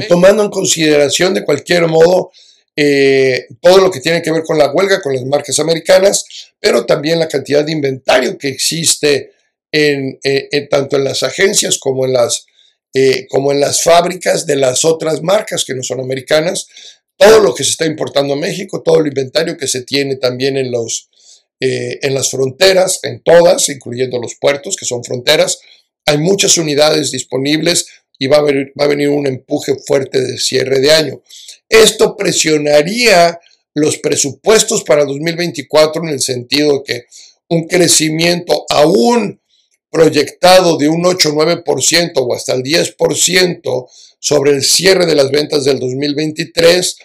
tomando 0.08 0.44
en 0.44 0.50
consideración 0.50 1.34
de 1.34 1.44
cualquier 1.44 1.88
modo 1.88 2.32
eh, 2.76 3.48
todo 3.62 3.80
lo 3.80 3.92
que 3.92 4.00
tiene 4.00 4.22
que 4.22 4.32
ver 4.32 4.44
con 4.44 4.58
la 4.58 4.72
huelga, 4.72 5.02
con 5.02 5.14
las 5.14 5.26
marcas 5.26 5.60
americanas, 5.60 6.26
pero 6.60 6.86
también 6.86 7.20
la 7.20 7.28
cantidad 7.28 7.66
de 7.66 7.74
inventario 7.74 8.38
que 8.38 8.48
existe 8.48 9.32
en, 9.72 10.20
eh, 10.24 10.68
tanto 10.70 10.98
en 10.98 11.04
las 11.04 11.24
agencias 11.24 11.78
como 11.78 12.06
en 12.06 12.14
las, 12.14 12.46
eh, 12.94 13.28
como 13.30 13.52
en 13.52 13.60
las 13.60 13.84
fábricas 13.84 14.46
de 14.46 14.56
las 14.56 14.86
otras 14.86 15.22
marcas 15.22 15.66
que 15.66 15.76
no 15.76 15.84
son 15.84 16.00
americanas, 16.00 16.68
todo 17.22 17.40
lo 17.40 17.54
que 17.54 17.64
se 17.64 17.70
está 17.70 17.86
importando 17.86 18.34
a 18.34 18.38
México, 18.38 18.82
todo 18.82 19.00
el 19.00 19.08
inventario 19.08 19.56
que 19.56 19.68
se 19.68 19.84
tiene 19.84 20.16
también 20.16 20.58
en, 20.58 20.72
los, 20.72 21.10
eh, 21.60 22.00
en 22.02 22.16
las 22.16 22.32
fronteras, 22.32 23.00
en 23.04 23.22
todas, 23.22 23.70
incluyendo 23.70 24.20
los 24.20 24.36
puertos, 24.42 24.76
que 24.76 24.86
son 24.86 25.04
fronteras. 25.04 25.60
Hay 26.06 26.18
muchas 26.18 26.58
unidades 26.58 27.12
disponibles 27.12 27.86
y 28.18 28.26
va 28.26 28.38
a, 28.38 28.42
venir, 28.42 28.74
va 28.80 28.86
a 28.86 28.88
venir 28.88 29.10
un 29.10 29.28
empuje 29.28 29.76
fuerte 29.86 30.20
de 30.20 30.40
cierre 30.40 30.80
de 30.80 30.92
año. 30.92 31.22
Esto 31.70 32.18
presionaría 32.18 33.40
los 33.76 34.00
presupuestos 34.00 34.84
para 34.84 35.06
2024 35.06 36.02
en 36.04 36.10
el 36.10 36.22
sentido 36.22 36.84
que 36.84 37.06
un 37.50 37.68
crecimiento 37.68 38.66
aún 38.70 39.40
proyectado 39.92 40.76
de 40.78 40.90
un 40.90 41.04
8-9% 41.04 42.14
o 42.16 42.34
hasta 42.34 42.54
el 42.54 42.64
10% 42.64 43.88
sobre 44.20 44.52
el 44.52 44.64
cierre 44.64 45.06
de 45.06 45.16
las 45.16 45.30
ventas 45.30 45.66
del 45.66 45.80
2023 45.80 46.96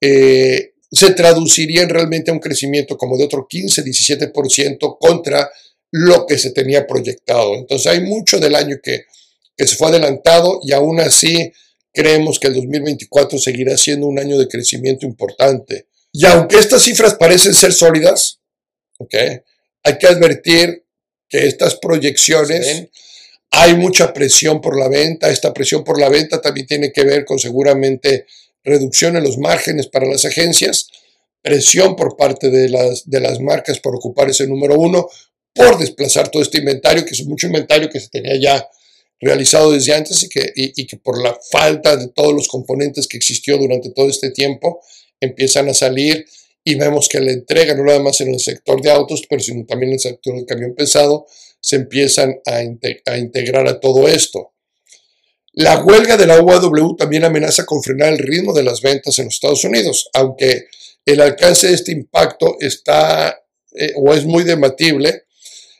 eh, 0.00 0.74
se 0.90 1.12
traduciría 1.12 1.82
en 1.82 1.88
realmente 1.88 2.30
a 2.30 2.34
un 2.34 2.40
crecimiento 2.40 2.96
como 2.96 3.16
de 3.16 3.24
otro 3.24 3.46
15-17% 3.48 4.98
contra 4.98 5.50
lo 5.90 6.26
que 6.26 6.38
se 6.38 6.50
tenía 6.50 6.86
proyectado. 6.86 7.54
Entonces 7.54 7.86
hay 7.86 8.00
mucho 8.00 8.38
del 8.38 8.54
año 8.54 8.76
que, 8.82 9.04
que 9.56 9.66
se 9.66 9.76
fue 9.76 9.88
adelantado 9.88 10.60
y 10.62 10.72
aún 10.72 11.00
así 11.00 11.52
creemos 11.92 12.38
que 12.38 12.48
el 12.48 12.54
2024 12.54 13.38
seguirá 13.38 13.76
siendo 13.76 14.06
un 14.06 14.18
año 14.18 14.38
de 14.38 14.48
crecimiento 14.48 15.06
importante. 15.06 15.86
Y 16.12 16.26
aunque 16.26 16.58
estas 16.58 16.82
cifras 16.82 17.14
parecen 17.14 17.54
ser 17.54 17.72
sólidas, 17.72 18.40
¿okay? 18.98 19.40
hay 19.82 19.98
que 19.98 20.06
advertir 20.06 20.84
que 21.28 21.46
estas 21.46 21.76
proyecciones, 21.76 22.88
hay 23.50 23.74
mucha 23.74 24.12
presión 24.12 24.60
por 24.60 24.78
la 24.78 24.88
venta, 24.88 25.30
esta 25.30 25.52
presión 25.52 25.84
por 25.84 26.00
la 26.00 26.08
venta 26.08 26.40
también 26.40 26.66
tiene 26.66 26.92
que 26.92 27.04
ver 27.04 27.24
con 27.24 27.38
seguramente 27.38 28.26
reducción 28.66 29.16
en 29.16 29.24
los 29.24 29.38
márgenes 29.38 29.86
para 29.86 30.06
las 30.06 30.24
agencias, 30.24 30.88
presión 31.40 31.96
por 31.96 32.16
parte 32.16 32.50
de 32.50 32.68
las, 32.68 33.08
de 33.08 33.20
las 33.20 33.40
marcas 33.40 33.78
por 33.78 33.94
ocupar 33.94 34.28
ese 34.28 34.46
número 34.46 34.74
uno, 34.78 35.08
por 35.54 35.78
desplazar 35.78 36.28
todo 36.28 36.42
este 36.42 36.58
inventario, 36.58 37.04
que 37.04 37.14
es 37.14 37.24
mucho 37.24 37.46
inventario 37.46 37.88
que 37.88 38.00
se 38.00 38.08
tenía 38.08 38.36
ya 38.36 38.68
realizado 39.20 39.72
desde 39.72 39.94
antes 39.94 40.22
y 40.24 40.28
que, 40.28 40.52
y, 40.54 40.86
que 40.86 40.98
por 40.98 41.22
la 41.22 41.38
falta 41.50 41.96
de 41.96 42.08
todos 42.08 42.34
los 42.34 42.48
componentes 42.48 43.06
que 43.06 43.16
existió 43.16 43.56
durante 43.56 43.90
todo 43.90 44.10
este 44.10 44.30
tiempo 44.30 44.80
empiezan 45.20 45.68
a 45.70 45.74
salir 45.74 46.26
y 46.62 46.74
vemos 46.74 47.08
que 47.08 47.20
la 47.20 47.30
entrega, 47.30 47.74
no 47.74 47.84
nada 47.84 48.00
más 48.00 48.20
en 48.20 48.34
el 48.34 48.40
sector 48.40 48.82
de 48.82 48.90
autos, 48.90 49.22
pero 49.30 49.40
sino 49.40 49.64
también 49.64 49.90
en 49.90 49.94
el 49.94 50.00
sector 50.00 50.34
del 50.34 50.44
camión 50.44 50.74
pesado, 50.74 51.26
se 51.60 51.76
empiezan 51.76 52.40
a, 52.44 52.56
a 53.10 53.18
integrar 53.18 53.68
a 53.68 53.80
todo 53.80 54.08
esto. 54.08 54.52
La 55.58 55.82
huelga 55.82 56.18
de 56.18 56.26
la 56.26 56.42
UAW 56.42 56.96
también 56.96 57.24
amenaza 57.24 57.64
con 57.64 57.82
frenar 57.82 58.12
el 58.12 58.18
ritmo 58.18 58.52
de 58.52 58.62
las 58.62 58.82
ventas 58.82 59.18
en 59.18 59.24
los 59.24 59.36
Estados 59.36 59.64
Unidos, 59.64 60.10
aunque 60.12 60.66
el 61.06 61.18
alcance 61.22 61.68
de 61.68 61.72
este 61.72 61.92
impacto 61.92 62.58
está 62.60 63.40
eh, 63.74 63.92
o 63.96 64.12
es 64.12 64.26
muy 64.26 64.44
debatible. 64.44 65.22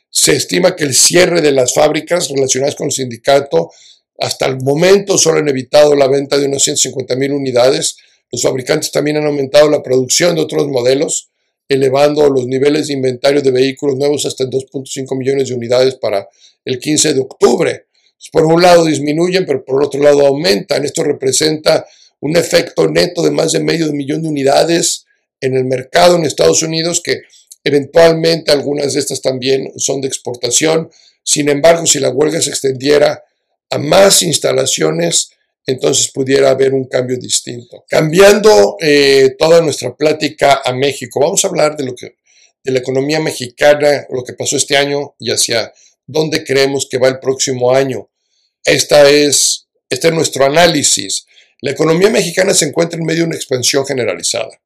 Se 0.09 0.35
estima 0.35 0.75
que 0.75 0.85
el 0.85 0.95
cierre 0.95 1.43
de 1.43 1.53
las 1.53 1.75
fábricas 1.75 2.31
relacionadas 2.31 2.75
con 2.75 2.87
el 2.87 2.93
sindicato 2.93 3.71
hasta 4.19 4.47
el 4.47 4.57
momento 4.63 5.19
solo 5.19 5.41
han 5.41 5.49
evitado 5.51 5.95
la 5.95 6.09
venta 6.09 6.39
de 6.39 6.47
unas 6.47 6.63
150 6.63 7.15
mil 7.17 7.33
unidades. 7.33 7.99
Los 8.33 8.41
fabricantes 8.41 8.91
también 8.91 9.19
han 9.19 9.27
aumentado 9.27 9.69
la 9.69 9.83
producción 9.83 10.37
de 10.37 10.41
otros 10.41 10.69
modelos, 10.69 11.29
elevando 11.69 12.31
los 12.31 12.47
niveles 12.47 12.87
de 12.87 12.95
inventario 12.95 13.43
de 13.43 13.51
vehículos 13.51 13.97
nuevos 13.97 14.25
hasta 14.25 14.45
2.5 14.45 15.19
millones 15.19 15.51
de 15.51 15.55
unidades 15.55 15.97
para 15.97 16.27
el 16.65 16.79
15 16.79 17.13
de 17.13 17.21
octubre 17.21 17.87
por 18.33 18.45
un 18.45 18.63
lado 18.63 18.85
disminuyen, 18.85 19.47
pero 19.47 19.65
por 19.65 19.83
otro 19.83 20.03
lado 20.03 20.27
aumentan. 20.27 20.85
Esto 20.85 21.03
representa 21.05 21.87
un 22.21 22.37
efecto 22.37 22.89
neto 22.89 23.23
de 23.23 23.31
más 23.31 23.53
de 23.53 23.61
medio 23.61 23.93
millón 23.93 24.23
de 24.23 24.29
unidades 24.29 25.05
en 25.41 25.57
el 25.57 25.65
mercado 25.65 26.17
en 26.17 26.25
Estados 26.25 26.63
Unidos, 26.63 27.01
que 27.05 27.23
eventualmente 27.63 28.53
algunas 28.53 28.95
de 28.95 29.01
estas 29.01 29.21
también 29.21 29.73
son 29.77 30.01
de 30.01 30.09
exportación. 30.09 30.91
Sin 31.23 31.49
embargo, 31.49 31.87
si 31.87 31.99
la 31.99 32.11
huelga 32.11 32.41
se 32.41 32.51
extendiera 32.51 33.23
a 33.71 33.79
más 33.79 34.23
instalaciones, 34.23 35.31
entonces 35.67 36.11
pudiera 36.13 36.51
haber 36.51 36.73
un 36.73 36.85
cambio 36.85 37.19
distinto. 37.19 37.85
Cambiando 37.89 38.77
eh, 38.81 39.35
toda 39.39 39.61
nuestra 39.61 39.95
plática 39.95 40.63
a 40.65 40.73
México, 40.73 41.21
vamos 41.21 41.45
a 41.45 41.49
hablar 41.49 41.77
de 41.77 41.85
lo 41.85 41.95
que 41.95 42.17
de 42.67 42.73
la 42.73 42.81
economía 42.81 43.21
mexicana, 43.21 44.07
lo 44.11 44.25
que 44.25 44.33
pasó 44.33 44.57
este 44.57 44.77
año 44.77 45.15
y 45.21 45.31
hacia 45.31 45.73
dónde 46.07 46.45
creemos 46.45 46.89
que 46.91 46.99
va 46.99 47.09
el 47.09 47.19
próximo 47.19 47.73
año. 47.73 48.09
Esta 48.65 49.09
es, 49.09 49.67
este 49.89 50.09
es 50.09 50.15
nuestro 50.15 50.45
análisis. 50.45 51.27
La 51.61 51.71
economía 51.71 52.11
mexicana 52.11 52.55
se 52.55 52.67
encuentra 52.67 52.99
en 52.99 53.07
medio 53.07 53.23
de 53.23 53.29
una 53.29 53.37
expansión 53.37 53.87
generalizada. 53.87 54.61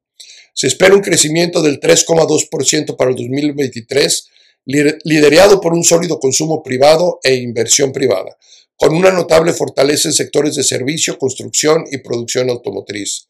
Se 0.55 0.67
espera 0.67 0.95
un 0.95 1.01
crecimiento 1.01 1.63
del 1.63 1.81
3,2% 1.81 2.97
para 2.97 3.11
el 3.11 3.17
2023, 3.17 4.29
liderado 4.65 5.61
por 5.61 5.73
un 5.73 5.85
sólido 5.85 6.19
consumo 6.19 6.63
privado 6.63 7.19
e 7.23 7.35
inversión 7.35 7.93
privada, 7.93 8.37
con 8.77 8.95
una 8.95 9.11
notable 9.11 9.53
fortaleza 9.53 10.09
en 10.09 10.15
sectores 10.15 10.57
de 10.57 10.65
servicio, 10.65 11.19
construcción 11.19 11.85
y 11.91 11.99
producción 11.99 12.51
automotriz. 12.51 13.27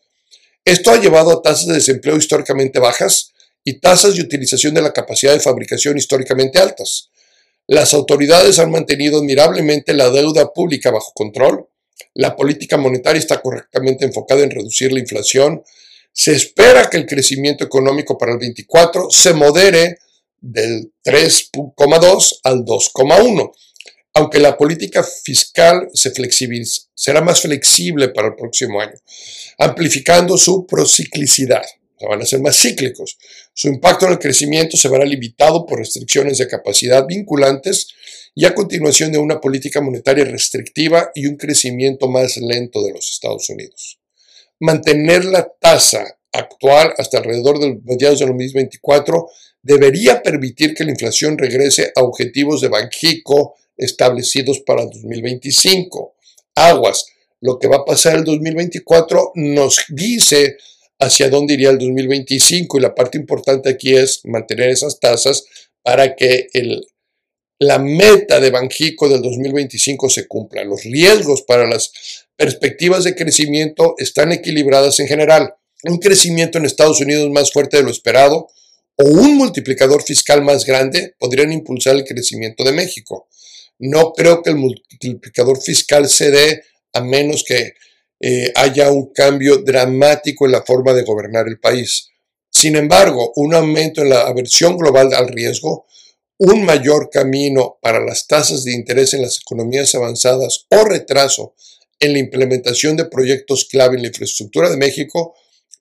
Esto 0.65 0.91
ha 0.91 1.01
llevado 1.01 1.31
a 1.31 1.43
tasas 1.43 1.67
de 1.67 1.75
desempleo 1.75 2.17
históricamente 2.17 2.79
bajas 2.79 3.33
y 3.65 3.81
tasas 3.81 4.15
de 4.15 4.23
utilización 4.23 4.75
de 4.75 4.83
la 4.83 4.93
capacidad 4.93 5.33
de 5.33 5.41
fabricación 5.41 5.99
históricamente 5.99 6.59
altas. 6.59 7.11
Las 7.71 7.95
autoridades 7.95 8.59
han 8.59 8.73
mantenido 8.73 9.19
admirablemente 9.19 9.95
la 9.95 10.11
deuda 10.11 10.53
pública 10.53 10.91
bajo 10.91 11.13
control, 11.15 11.69
la 12.15 12.35
política 12.35 12.77
monetaria 12.77 13.21
está 13.21 13.41
correctamente 13.41 14.05
enfocada 14.05 14.43
en 14.43 14.51
reducir 14.51 14.93
la 14.93 14.99
inflación, 14.99 15.63
se 16.13 16.33
espera 16.33 16.91
que 16.91 16.97
el 16.97 17.07
crecimiento 17.07 17.63
económico 17.63 18.19
para 18.19 18.33
el 18.33 18.39
24 18.39 19.09
se 19.11 19.35
modere 19.35 19.99
del 20.41 20.93
3,2 21.05 22.41
al 22.43 22.65
2,1 22.65 23.53
aunque 24.15 24.41
la 24.41 24.59
política 24.59 25.05
fiscal 25.05 25.89
se 25.95 26.13
será 26.93 27.21
más 27.21 27.43
flexible 27.43 28.09
para 28.09 28.27
el 28.27 28.35
próximo 28.35 28.81
año, 28.81 28.99
amplificando 29.59 30.37
su 30.37 30.67
prociclicidad. 30.67 31.63
van 32.09 32.21
a 32.21 32.27
ser 32.27 32.41
más 32.41 32.57
cíclicos. 32.57 33.17
Su 33.53 33.69
impacto 33.69 34.07
en 34.07 34.13
el 34.13 34.19
crecimiento 34.19 34.77
se 34.77 34.89
verá 34.89 35.05
limitado 35.05 35.67
por 35.67 35.79
restricciones 35.79 36.39
de 36.39 36.49
capacidad 36.49 37.07
vinculantes 37.07 37.89
y 38.35 38.45
a 38.45 38.55
continuación 38.55 39.13
de 39.13 39.19
una 39.19 39.41
política 39.41 39.81
monetaria 39.81 40.25
restrictiva 40.25 41.11
y 41.15 41.27
un 41.27 41.37
crecimiento 41.37 42.09
más 42.09 42.37
lento 42.37 42.83
de 42.83 42.93
los 42.93 43.11
Estados 43.11 43.51
Unidos. 43.51 43.99
Mantener 44.61 45.25
la 45.25 45.49
tasa 45.61 46.19
actual 46.33 46.95
hasta 46.97 47.19
alrededor 47.19 47.59
del 47.59 47.81
mediados 47.83 48.21
del 48.21 48.29
2024 48.29 49.29
debería 49.63 50.23
permitir 50.23 50.75
que 50.75 50.85
la 50.85 50.93
inflación 50.93 51.37
regrese 51.37 51.93
a 51.97 52.03
objetivos 52.03 52.61
de 52.61 52.69
Banjico 52.69 53.57
establecidos 53.77 54.61
para 54.61 54.85
2025. 54.85 56.15
Aguas, 56.55 57.07
lo 57.41 57.59
que 57.59 57.69
va 57.69 57.79
a 57.79 57.85
pasar 57.85 58.17
el 58.17 58.25
2024 58.25 59.33
nos 59.35 59.85
dice 59.89 60.57
hacia 61.01 61.31
dónde 61.31 61.55
iría 61.55 61.71
el 61.71 61.79
2025 61.79 62.79
y 62.79 62.81
la 62.81 62.95
parte 62.95 63.19
importante 63.19 63.71
aquí 63.71 63.95
es 63.95 64.21
mantener 64.25 64.69
esas 64.69 65.01
tasas 65.01 65.45
para 65.83 66.15
que 66.15 66.49
la 67.59 67.79
meta 67.79 68.39
de 68.39 68.51
Banjico 68.51 69.09
del 69.09 69.23
2025 69.23 70.11
se 70.11 70.29
cumpla. 70.29 70.63
Los 70.63 70.85
riesgos 70.85 71.43
para 71.43 71.67
las 71.67 71.93
perspectivas 72.37 73.05
de 73.05 73.15
crecimiento 73.15 73.95
están 73.99 74.33
equilibradas 74.33 75.01
en 75.01 75.09
general. 75.09 75.55
Un 75.85 75.99
crecimiento 75.99 76.59
en 76.59 76.67
Estados 76.67 77.01
Unidos 77.01 77.31
más 77.31 77.51
fuerte 77.51 77.79
de 77.79 77.83
lo 77.83 77.91
esperado 77.91 78.49
o 78.97 79.05
un 79.05 79.37
multiplicador 79.37 80.03
fiscal 80.03 80.43
más 80.43 80.67
grande 80.67 81.15
podrían 81.19 81.53
impulsar 81.53 81.97
el 81.97 82.05
crecimiento 82.05 82.63
de 82.63 82.73
México. 82.73 83.29
No 83.79 84.13
creo 84.13 84.43
que 84.43 84.51
el 84.51 84.57
multiplicador 84.57 85.61
fiscal 85.61 86.09
se 86.09 86.31
dé 86.31 86.63
a 86.93 87.01
menos 87.01 87.45
que 87.45 87.73
eh, 88.21 88.53
haya 88.55 88.91
un 88.91 89.13
cambio 89.13 89.59
dramático 89.59 90.45
en 90.45 90.53
la 90.53 90.63
forma 90.63 90.93
de 90.93 91.03
gobernar 91.03 91.49
el 91.49 91.59
país. 91.59 92.11
Sin 92.51 92.77
embargo, 92.77 93.33
un 93.37 93.55
aumento 93.55 94.03
en 94.03 94.11
la 94.11 94.23
aversión 94.27 94.77
global 94.77 95.15
al 95.15 95.29
riesgo, 95.29 95.87
un 96.37 96.65
mayor 96.65 97.11
camino 97.11 97.79
para 97.81 98.05
las 98.05 98.27
tasas 98.27 98.65
de 98.65 98.73
interés 98.73 99.15
en 99.15 99.23
las 99.23 99.39
economías 99.41 99.95
avanzadas 99.95 100.67
o 100.69 100.85
retraso 100.85 101.55
en 101.99 102.13
la 102.13 102.19
implementación 102.19 102.97
de 102.97 103.07
proyectos 103.07 103.67
clave 103.67 103.97
en 103.97 104.03
la 104.03 104.09
infraestructura 104.09 104.71
de 104.71 104.77
México 104.77 105.35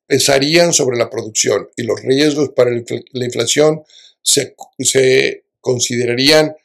pesarían 0.05 0.73
sobre 0.73 0.97
la 0.97 1.09
producción 1.09 1.69
y 1.77 1.83
los 1.83 2.01
riesgos 2.01 2.49
para 2.55 2.71
la 2.71 3.25
inflación 3.25 3.83
se, 4.21 4.55
se 4.79 5.45
considerarían 5.61 6.55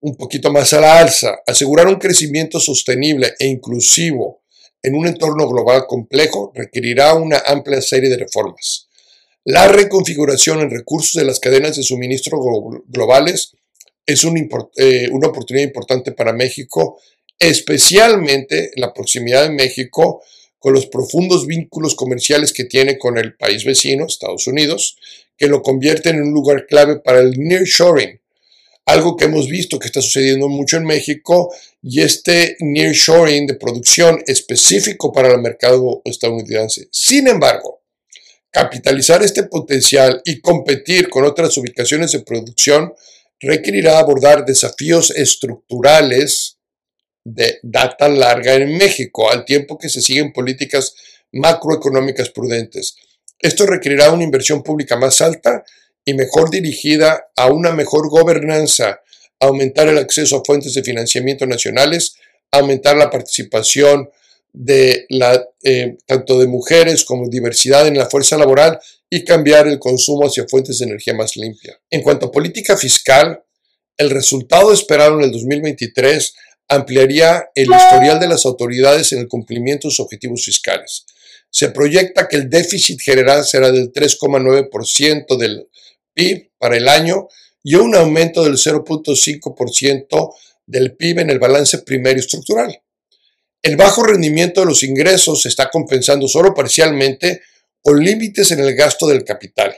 un 0.00 0.16
poquito 0.16 0.50
más 0.50 0.72
a 0.72 0.80
la 0.80 0.98
alza, 0.98 1.42
asegurar 1.46 1.86
un 1.86 1.96
crecimiento 1.96 2.58
sostenible 2.58 3.34
e 3.38 3.46
inclusivo 3.46 4.41
en 4.82 4.94
un 4.94 5.06
entorno 5.06 5.48
global 5.48 5.86
complejo 5.86 6.52
requerirá 6.54 7.14
una 7.14 7.38
amplia 7.46 7.80
serie 7.80 8.10
de 8.10 8.18
reformas. 8.18 8.88
La 9.44 9.68
reconfiguración 9.68 10.60
en 10.60 10.70
recursos 10.70 11.14
de 11.14 11.24
las 11.24 11.40
cadenas 11.40 11.76
de 11.76 11.82
suministro 11.82 12.40
globales 12.86 13.52
es 14.06 14.24
eh, 14.24 15.08
una 15.10 15.28
oportunidad 15.28 15.66
importante 15.66 16.12
para 16.12 16.32
México, 16.32 17.00
especialmente 17.38 18.70
la 18.76 18.92
proximidad 18.92 19.42
de 19.42 19.50
México 19.50 20.22
con 20.58 20.72
los 20.72 20.86
profundos 20.86 21.46
vínculos 21.46 21.96
comerciales 21.96 22.52
que 22.52 22.64
tiene 22.64 22.98
con 22.98 23.18
el 23.18 23.34
país 23.34 23.64
vecino, 23.64 24.06
Estados 24.06 24.46
Unidos, 24.46 24.96
que 25.36 25.48
lo 25.48 25.60
convierten 25.60 26.16
en 26.16 26.22
un 26.22 26.34
lugar 26.34 26.66
clave 26.66 27.00
para 27.00 27.18
el 27.18 27.32
nearshoring, 27.32 28.20
algo 28.86 29.16
que 29.16 29.26
hemos 29.26 29.48
visto 29.48 29.78
que 29.78 29.86
está 29.86 30.02
sucediendo 30.02 30.48
mucho 30.48 30.76
en 30.76 30.84
México 30.84 31.54
y 31.82 32.00
este 32.00 32.56
nearshoring 32.60 33.46
de 33.46 33.54
producción 33.54 34.22
específico 34.26 35.12
para 35.12 35.32
el 35.32 35.40
mercado 35.40 36.02
estadounidense. 36.04 36.88
Sin 36.90 37.28
embargo, 37.28 37.82
capitalizar 38.50 39.22
este 39.22 39.44
potencial 39.44 40.20
y 40.24 40.40
competir 40.40 41.08
con 41.08 41.24
otras 41.24 41.56
ubicaciones 41.56 42.12
de 42.12 42.20
producción 42.20 42.92
requerirá 43.40 43.98
abordar 43.98 44.44
desafíos 44.44 45.10
estructurales 45.10 46.58
de 47.24 47.60
data 47.62 48.08
larga 48.08 48.54
en 48.54 48.76
México, 48.76 49.30
al 49.30 49.44
tiempo 49.44 49.78
que 49.78 49.88
se 49.88 50.00
siguen 50.00 50.32
políticas 50.32 50.94
macroeconómicas 51.32 52.30
prudentes. 52.30 52.96
Esto 53.38 53.66
requerirá 53.66 54.12
una 54.12 54.24
inversión 54.24 54.62
pública 54.62 54.96
más 54.96 55.20
alta 55.20 55.64
y 56.04 56.14
mejor 56.14 56.50
dirigida 56.50 57.28
a 57.36 57.48
una 57.48 57.72
mejor 57.72 58.08
gobernanza, 58.08 59.00
aumentar 59.40 59.88
el 59.88 59.98
acceso 59.98 60.36
a 60.36 60.44
fuentes 60.44 60.74
de 60.74 60.82
financiamiento 60.82 61.46
nacionales, 61.46 62.16
aumentar 62.50 62.96
la 62.96 63.10
participación 63.10 64.08
de 64.52 65.06
la, 65.08 65.42
eh, 65.62 65.96
tanto 66.06 66.38
de 66.38 66.46
mujeres 66.46 67.04
como 67.04 67.28
diversidad 67.28 67.86
en 67.86 67.96
la 67.96 68.10
fuerza 68.10 68.36
laboral 68.36 68.78
y 69.08 69.24
cambiar 69.24 69.66
el 69.66 69.78
consumo 69.78 70.26
hacia 70.26 70.46
fuentes 70.48 70.78
de 70.78 70.86
energía 70.86 71.14
más 71.14 71.36
limpia. 71.36 71.78
En 71.90 72.02
cuanto 72.02 72.26
a 72.26 72.30
política 72.32 72.76
fiscal, 72.76 73.42
el 73.96 74.10
resultado 74.10 74.72
esperado 74.72 75.18
en 75.18 75.24
el 75.24 75.32
2023 75.32 76.34
ampliaría 76.68 77.50
el 77.54 77.64
historial 77.70 78.18
de 78.20 78.28
las 78.28 78.46
autoridades 78.46 79.12
en 79.12 79.20
el 79.20 79.28
cumplimiento 79.28 79.88
de 79.88 79.92
sus 79.92 80.00
objetivos 80.00 80.44
fiscales. 80.44 81.04
Se 81.50 81.70
proyecta 81.70 82.28
que 82.28 82.36
el 82.36 82.48
déficit 82.48 83.00
general 83.00 83.44
será 83.44 83.70
del 83.70 83.92
3,9% 83.92 85.36
del 85.36 85.68
PIB 86.14 86.52
para 86.58 86.76
el 86.76 86.88
año 86.88 87.28
y 87.62 87.74
un 87.76 87.94
aumento 87.94 88.42
del 88.44 88.54
0.5% 88.54 90.34
del 90.66 90.96
PIB 90.96 91.20
en 91.20 91.30
el 91.30 91.38
balance 91.38 91.78
primario 91.78 92.20
estructural. 92.20 92.82
El 93.62 93.76
bajo 93.76 94.02
rendimiento 94.02 94.60
de 94.60 94.66
los 94.66 94.82
ingresos 94.82 95.42
se 95.42 95.48
está 95.48 95.70
compensando 95.70 96.26
solo 96.26 96.52
parcialmente 96.52 97.42
con 97.80 98.02
límites 98.02 98.50
en 98.50 98.60
el 98.60 98.74
gasto 98.74 99.06
del 99.06 99.24
capital. 99.24 99.74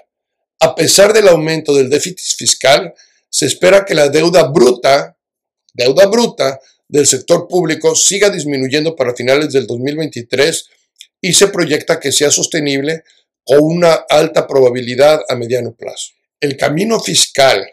A 0.60 0.74
pesar 0.74 1.12
del 1.12 1.28
aumento 1.28 1.74
del 1.74 1.90
déficit 1.90 2.36
fiscal, 2.38 2.94
se 3.28 3.46
espera 3.46 3.84
que 3.84 3.94
la 3.94 4.08
deuda 4.08 4.44
bruta, 4.44 5.18
deuda 5.74 6.06
bruta 6.06 6.60
del 6.88 7.06
sector 7.06 7.48
público 7.48 7.94
siga 7.94 8.30
disminuyendo 8.30 8.94
para 8.94 9.14
finales 9.14 9.52
del 9.52 9.66
2023 9.66 10.68
y 11.20 11.32
se 11.32 11.48
proyecta 11.48 11.98
que 11.98 12.12
sea 12.12 12.30
sostenible 12.30 13.02
con 13.44 13.58
una 13.60 13.92
alta 14.08 14.46
probabilidad 14.46 15.20
a 15.28 15.34
mediano 15.34 15.74
plazo. 15.74 16.12
El 16.44 16.56
camino 16.58 17.00
fiscal 17.00 17.64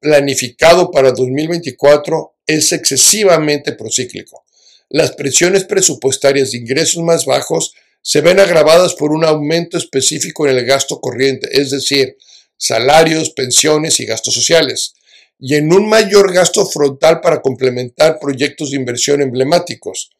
planificado 0.00 0.90
para 0.90 1.12
2024 1.12 2.38
es 2.44 2.72
excesivamente 2.72 3.74
procíclico. 3.74 4.44
Las 4.88 5.12
presiones 5.12 5.62
presupuestarias 5.62 6.50
de 6.50 6.58
ingresos 6.58 7.00
más 7.04 7.26
bajos 7.26 7.72
se 8.02 8.20
ven 8.20 8.40
agravadas 8.40 8.94
por 8.94 9.12
un 9.12 9.24
aumento 9.24 9.78
específico 9.78 10.48
en 10.48 10.56
el 10.56 10.66
gasto 10.66 11.00
corriente, 11.00 11.48
es 11.52 11.70
decir, 11.70 12.16
salarios, 12.56 13.30
pensiones 13.30 14.00
y 14.00 14.04
gastos 14.04 14.34
sociales, 14.34 14.94
y 15.38 15.54
en 15.54 15.72
un 15.72 15.88
mayor 15.88 16.32
gasto 16.32 16.66
frontal 16.66 17.20
para 17.20 17.40
complementar 17.40 18.18
proyectos 18.18 18.72
de 18.72 18.78
inversión 18.78 19.22
emblemáticos. 19.22 20.10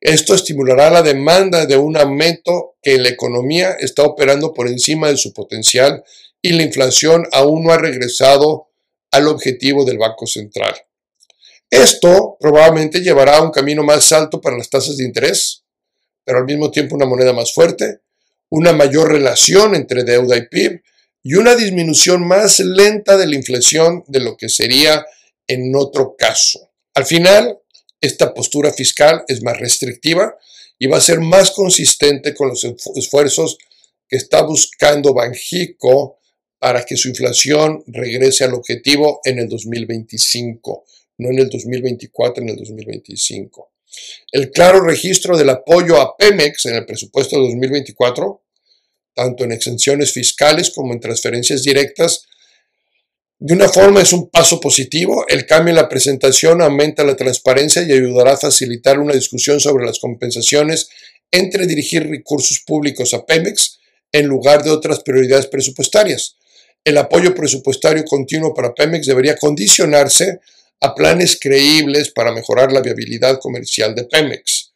Esto 0.00 0.34
estimulará 0.34 0.90
la 0.90 1.02
demanda 1.02 1.64
de 1.64 1.76
un 1.78 1.96
aumento 1.96 2.74
que 2.82 2.98
la 2.98 3.08
economía 3.08 3.72
está 3.80 4.02
operando 4.02 4.52
por 4.52 4.68
encima 4.68 5.08
de 5.08 5.16
su 5.16 5.32
potencial 5.32 6.04
y 6.42 6.52
la 6.52 6.64
inflación 6.64 7.26
aún 7.32 7.64
no 7.64 7.72
ha 7.72 7.78
regresado 7.78 8.68
al 9.10 9.28
objetivo 9.28 9.84
del 9.84 9.98
Banco 9.98 10.26
Central. 10.26 10.74
Esto 11.70 12.36
probablemente 12.38 13.00
llevará 13.00 13.38
a 13.38 13.42
un 13.42 13.50
camino 13.50 13.82
más 13.82 14.12
alto 14.12 14.40
para 14.40 14.56
las 14.56 14.68
tasas 14.68 14.98
de 14.98 15.04
interés, 15.04 15.64
pero 16.24 16.38
al 16.38 16.44
mismo 16.44 16.70
tiempo 16.70 16.94
una 16.94 17.06
moneda 17.06 17.32
más 17.32 17.52
fuerte, 17.52 18.00
una 18.50 18.72
mayor 18.72 19.10
relación 19.10 19.74
entre 19.74 20.04
deuda 20.04 20.36
y 20.36 20.46
PIB 20.46 20.82
y 21.28 21.34
una 21.34 21.56
disminución 21.56 22.24
más 22.24 22.60
lenta 22.60 23.16
de 23.16 23.26
la 23.26 23.34
inflación 23.34 24.04
de 24.06 24.20
lo 24.20 24.36
que 24.36 24.48
sería 24.48 25.04
en 25.48 25.74
otro 25.74 26.14
caso. 26.16 26.70
Al 26.94 27.04
final, 27.04 27.58
esta 28.00 28.32
postura 28.32 28.72
fiscal 28.72 29.24
es 29.26 29.42
más 29.42 29.58
restrictiva 29.58 30.36
y 30.78 30.86
va 30.86 30.98
a 30.98 31.00
ser 31.00 31.18
más 31.18 31.50
consistente 31.50 32.32
con 32.32 32.50
los 32.50 32.64
esfuerzos 32.94 33.58
que 34.06 34.18
está 34.18 34.42
buscando 34.42 35.14
Banjico 35.14 36.20
para 36.60 36.84
que 36.84 36.96
su 36.96 37.08
inflación 37.08 37.82
regrese 37.88 38.44
al 38.44 38.54
objetivo 38.54 39.18
en 39.24 39.40
el 39.40 39.48
2025, 39.48 40.84
no 41.18 41.30
en 41.30 41.40
el 41.40 41.50
2024, 41.50 42.40
en 42.44 42.50
el 42.50 42.56
2025. 42.56 43.72
El 44.30 44.52
claro 44.52 44.80
registro 44.80 45.36
del 45.36 45.50
apoyo 45.50 46.00
a 46.00 46.16
Pemex 46.16 46.66
en 46.66 46.76
el 46.76 46.86
presupuesto 46.86 47.34
de 47.34 47.48
2024, 47.48 48.45
tanto 49.16 49.44
en 49.44 49.52
exenciones 49.52 50.12
fiscales 50.12 50.70
como 50.70 50.92
en 50.92 51.00
transferencias 51.00 51.62
directas, 51.62 52.26
de 53.38 53.52
una 53.52 53.68
forma 53.68 54.00
es 54.00 54.12
un 54.12 54.30
paso 54.30 54.60
positivo, 54.60 55.26
el 55.28 55.44
cambio 55.44 55.70
en 55.70 55.76
la 55.76 55.88
presentación 55.88 56.62
aumenta 56.62 57.04
la 57.04 57.16
transparencia 57.16 57.82
y 57.82 57.92
ayudará 57.92 58.32
a 58.32 58.36
facilitar 58.38 58.98
una 58.98 59.12
discusión 59.12 59.60
sobre 59.60 59.84
las 59.84 59.98
compensaciones 59.98 60.88
entre 61.30 61.66
dirigir 61.66 62.08
recursos 62.08 62.62
públicos 62.66 63.12
a 63.12 63.26
Pemex 63.26 63.78
en 64.12 64.26
lugar 64.26 64.62
de 64.62 64.70
otras 64.70 65.00
prioridades 65.00 65.48
presupuestarias. 65.48 66.36
El 66.84 66.96
apoyo 66.96 67.34
presupuestario 67.34 68.04
continuo 68.04 68.54
para 68.54 68.72
Pemex 68.72 69.06
debería 69.06 69.36
condicionarse 69.36 70.40
a 70.80 70.94
planes 70.94 71.38
creíbles 71.40 72.10
para 72.10 72.32
mejorar 72.32 72.72
la 72.72 72.80
viabilidad 72.80 73.38
comercial 73.38 73.94
de 73.94 74.04
Pemex. 74.04 74.72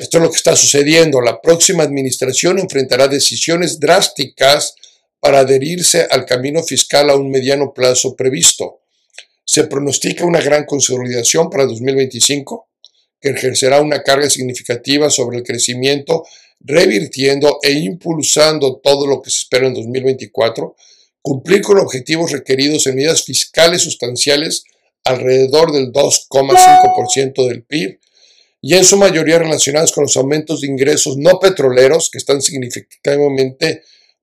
Esto 0.00 0.16
es 0.16 0.22
lo 0.22 0.30
que 0.30 0.38
está 0.38 0.56
sucediendo. 0.56 1.20
La 1.20 1.42
próxima 1.42 1.82
administración 1.82 2.58
enfrentará 2.58 3.06
decisiones 3.06 3.78
drásticas 3.78 4.74
para 5.20 5.40
adherirse 5.40 6.08
al 6.10 6.24
camino 6.24 6.62
fiscal 6.62 7.10
a 7.10 7.16
un 7.16 7.30
mediano 7.30 7.74
plazo 7.74 8.16
previsto. 8.16 8.80
Se 9.44 9.64
pronostica 9.64 10.24
una 10.24 10.40
gran 10.40 10.64
consolidación 10.64 11.50
para 11.50 11.66
2025, 11.66 12.70
que 13.20 13.28
ejercerá 13.28 13.82
una 13.82 14.02
carga 14.02 14.30
significativa 14.30 15.10
sobre 15.10 15.36
el 15.36 15.42
crecimiento, 15.42 16.24
revirtiendo 16.60 17.58
e 17.62 17.72
impulsando 17.72 18.80
todo 18.82 19.06
lo 19.06 19.20
que 19.20 19.28
se 19.28 19.40
espera 19.40 19.66
en 19.66 19.74
2024, 19.74 20.76
cumplir 21.20 21.60
con 21.60 21.78
objetivos 21.78 22.32
requeridos 22.32 22.86
en 22.86 22.96
medidas 22.96 23.22
fiscales 23.22 23.82
sustanciales 23.82 24.64
alrededor 25.04 25.72
del 25.72 25.92
2,5% 25.92 27.46
del 27.46 27.64
PIB 27.64 28.00
y 28.62 28.74
en 28.74 28.84
su 28.84 28.96
mayoría 28.96 29.38
relacionadas 29.38 29.92
con 29.92 30.04
los 30.04 30.16
aumentos 30.16 30.60
de 30.60 30.68
ingresos 30.68 31.16
no 31.16 31.38
petroleros 31.38 32.10
que 32.10 32.18
están 32.18 32.42
significativamente 32.42 33.82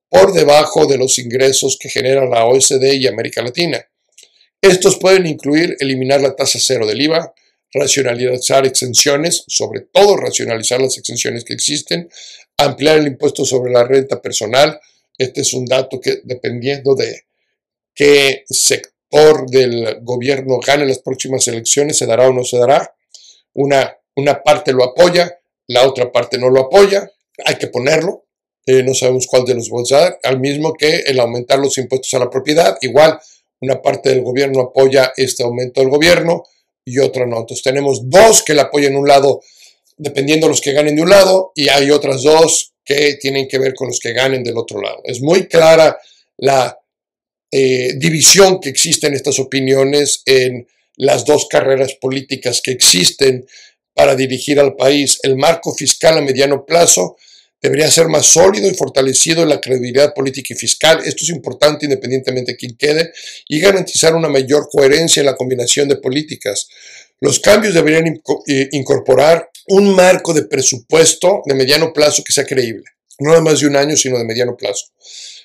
por 0.10 0.34
debajo 0.34 0.86
de 0.86 0.98
los 0.98 1.20
ingresos 1.20 1.78
que 1.80 1.90
genera 1.90 2.26
la 2.26 2.46
OSD 2.46 2.94
y 2.94 3.08
América 3.08 3.42
Latina. 3.42 3.86
Estos 4.62 4.98
pueden 4.98 5.28
incluir 5.28 5.76
eliminar 5.80 6.22
la 6.22 6.36
tasa 6.36 6.60
cero 6.62 6.86
del 6.86 7.02
IVA, 7.02 7.34
racionalizar 7.74 8.66
exenciones, 8.66 9.44
sobre 9.48 9.82
todo 9.82 10.18
racionalizar 10.18 10.82
las 10.82 10.98
exenciones 10.98 11.44
que 11.44 11.54
existen, 11.54 12.10
ampliar 12.58 12.98
el 12.98 13.08
impuesto 13.08 13.46
sobre 13.46 13.72
la 13.72 13.84
renta 13.84 14.22
personal. 14.22 14.80
Este 15.18 15.42
es 15.42 15.54
un 15.54 15.66
dato 15.66 16.00
que 16.00 16.22
dependiendo 16.24 16.96
de 16.96 17.24
qué 17.94 18.44
sector 18.50 19.50
del 19.50 20.00
gobierno 20.02 20.60
gane 20.60 20.86
las 20.86 21.00
próximas 21.00 21.48
elecciones, 21.48 21.98
se 21.98 22.06
dará 22.06 22.28
o 22.28 22.34
no 22.34 22.44
se 22.44 22.58
dará. 22.58 22.94
Una, 23.54 23.96
una 24.18 24.44
parte 24.44 24.74
lo 24.74 24.84
apoya, 24.84 25.40
la 25.68 25.88
otra 25.88 26.12
parte 26.12 26.38
no 26.38 26.50
lo 26.50 26.62
apoya. 26.62 27.10
Hay 27.46 27.56
que 27.56 27.68
ponerlo, 27.68 28.26
eh, 28.66 28.84
no 28.84 28.94
sabemos 28.94 29.28
cuál 29.28 29.46
de 29.46 29.54
los 29.54 29.70
vamos 29.70 29.92
a 29.92 30.00
dar, 30.00 30.20
al 30.24 30.40
mismo 30.40 30.74
que 30.74 31.04
el 31.06 31.20
aumentar 31.20 31.60
los 31.60 31.78
impuestos 31.78 32.14
a 32.16 32.20
la 32.20 32.30
propiedad. 32.30 32.78
Igual, 32.82 33.20
una 33.62 33.82
parte 33.82 34.10
del 34.10 34.24
gobierno 34.24 34.62
apoya 34.62 35.14
este 35.16 35.44
aumento 35.44 35.82
del 35.82 35.90
gobierno 35.90 36.44
y 36.84 37.00
otra 37.00 37.26
no. 37.26 37.40
Entonces 37.40 37.64
tenemos 37.64 38.10
dos 38.10 38.44
que 38.44 38.56
le 38.56 38.62
apoyan 38.62 38.96
un 38.96 39.08
lado, 39.08 39.42
dependiendo 39.98 40.48
de 40.48 40.52
los 40.52 40.62
que 40.62 40.74
ganen 40.74 40.96
de 40.96 41.04
un 41.04 41.10
lado, 41.10 41.52
y 41.54 41.70
hay 41.70 41.92
otras 41.92 42.24
dos 42.24 42.74
que 42.84 43.18
tienen 43.22 43.48
que 43.48 43.60
ver 43.60 43.76
con 43.76 43.88
los 43.88 44.00
que 44.00 44.14
ganen 44.14 44.44
del 44.44 44.58
otro 44.58 44.82
lado. 44.82 45.02
Es 45.04 45.22
muy 45.22 45.48
clara 45.48 45.98
la 46.38 46.80
eh, 47.52 47.94
división 47.98 48.60
que 48.60 48.70
existe 48.70 49.08
en 49.08 49.14
estas 49.14 49.38
opiniones 49.40 50.24
en 50.26 50.68
las 50.96 51.26
dos 51.26 51.48
carreras 51.48 51.94
políticas 51.94 52.62
que 52.62 52.72
existen 52.72 53.46
para 53.98 54.16
dirigir 54.16 54.60
al 54.60 54.76
país. 54.76 55.20
El 55.24 55.38
marco 55.38 55.74
fiscal 55.74 56.20
a 56.20 56.22
mediano 56.22 56.64
plazo 56.64 57.18
debería 57.60 57.90
ser 57.90 58.08
más 58.08 58.28
sólido 58.28 58.70
y 58.70 58.76
fortalecido 58.76 59.42
en 59.42 59.50
la 59.50 59.60
credibilidad 59.60 60.14
política 60.14 60.54
y 60.54 60.58
fiscal. 60.58 61.00
Esto 61.04 61.24
es 61.24 61.30
importante 61.30 61.88
independientemente 61.88 62.52
de 62.52 62.58
quién 62.58 62.78
quede 62.78 63.12
y 63.48 63.60
garantizar 63.60 64.14
una 64.14 64.30
mayor 64.30 64.70
coherencia 64.72 65.22
en 65.22 65.26
la 65.26 65.36
combinación 65.36 65.90
de 65.90 65.96
políticas. 65.96 66.68
Los 67.20 67.40
cambios 67.40 67.74
deberían 67.74 68.22
eh, 68.48 68.70
incorporar 68.72 69.50
un 69.70 69.96
marco 69.96 70.32
de 70.32 70.44
presupuesto 70.44 71.42
de 71.48 71.56
mediano 71.56 71.92
plazo 71.92 72.24
que 72.24 72.32
sea 72.32 72.46
creíble, 72.46 72.86
no 73.18 73.34
de 73.34 73.42
más 73.42 73.60
de 73.60 73.66
un 73.66 73.76
año, 73.78 73.98
sino 73.98 74.20
de 74.20 74.26
mediano 74.26 74.56
plazo. 74.56 74.86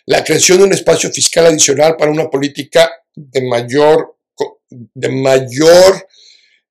La 0.04 0.22
creación 0.22 0.58
de 0.58 0.64
un 0.64 0.74
espacio 0.74 1.10
fiscal 1.10 1.46
adicional 1.46 1.96
para 1.96 2.10
una 2.10 2.28
política 2.28 2.92
de 3.16 3.40
mayor, 3.40 4.18
de 4.68 5.08
mayor 5.08 6.06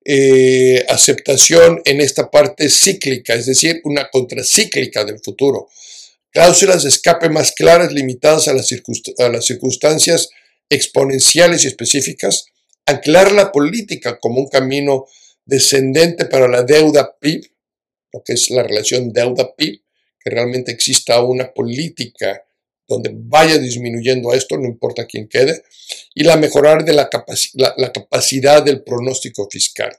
eh, 0.04 0.84
aceptación 0.88 1.80
en 1.84 2.00
esta 2.00 2.30
parte 2.30 2.68
cíclica, 2.68 3.34
es 3.34 3.46
decir, 3.46 3.80
una 3.84 4.08
contracíclica 4.10 5.04
del 5.04 5.20
futuro. 5.20 5.68
Cláusulas 6.30 6.82
de 6.82 6.88
escape 6.88 7.28
más 7.28 7.52
claras, 7.52 7.92
limitadas 7.92 8.48
a 8.48 8.54
las, 8.54 8.68
a 9.18 9.28
las 9.28 9.44
circunstancias 9.44 10.30
exponenciales 10.68 11.64
y 11.64 11.68
específicas. 11.68 12.46
Anclar 12.86 13.32
la 13.32 13.52
política 13.52 14.18
como 14.18 14.40
un 14.40 14.48
camino 14.48 15.06
descendente 15.44 16.24
para 16.24 16.48
la 16.48 16.62
deuda 16.62 17.16
PIB, 17.20 17.44
lo 18.12 18.22
que 18.24 18.34
es 18.34 18.50
la 18.50 18.62
relación 18.62 19.12
deuda-PIB, 19.12 19.82
que 20.18 20.30
realmente 20.30 20.72
exista 20.72 21.22
una 21.22 21.52
política 21.52 22.44
donde 22.92 23.10
vaya 23.14 23.58
disminuyendo 23.58 24.32
esto, 24.32 24.56
no 24.56 24.66
importa 24.66 25.06
quién 25.06 25.28
quede, 25.28 25.62
y 26.14 26.24
la 26.24 26.36
mejorar 26.36 26.84
de 26.84 26.92
la, 26.92 27.08
la, 27.76 27.92
capacidad 27.92 28.62
del 28.62 28.82
pronóstico 28.82 29.48
fiscal. 29.50 29.92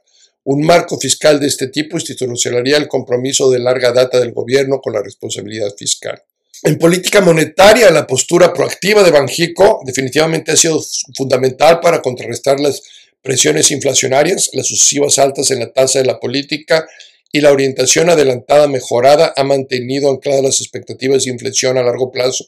Un 0.45 0.65
marco 0.65 0.99
fiscal 0.99 1.39
de 1.39 1.47
este 1.47 1.67
tipo 1.67 1.97
institucionalizaría 1.97 2.77
el 2.77 2.87
compromiso 2.87 3.49
de 3.49 3.59
larga 3.59 3.91
data 3.91 4.19
del 4.19 4.33
gobierno 4.33 4.79
con 4.81 4.93
la 4.93 5.01
responsabilidad 5.01 5.73
fiscal. 5.77 6.21
En 6.63 6.77
política 6.77 7.21
monetaria, 7.21 7.91
la 7.91 8.07
postura 8.07 8.53
proactiva 8.53 9.03
de 9.03 9.11
Banjico 9.11 9.81
definitivamente 9.85 10.51
ha 10.51 10.55
sido 10.55 10.81
fundamental 11.15 11.79
para 11.79 12.01
contrarrestar 12.01 12.59
las 12.59 12.81
presiones 13.21 13.71
inflacionarias, 13.71 14.49
las 14.53 14.67
sucesivas 14.67 15.17
altas 15.17 15.49
en 15.51 15.59
la 15.59 15.71
tasa 15.71 15.99
de 15.99 16.05
la 16.05 16.19
política 16.19 16.85
y 17.33 17.41
la 17.41 17.51
orientación 17.51 18.09
adelantada 18.09 18.69
mejorada 18.69 19.33
ha 19.35 19.43
mantenido 19.43 20.09
ancladas 20.09 20.43
las 20.43 20.61
expectativas 20.61 21.25
de 21.25 21.31
inflación 21.31 21.77
a 21.77 21.83
largo 21.83 22.11
plazo 22.11 22.45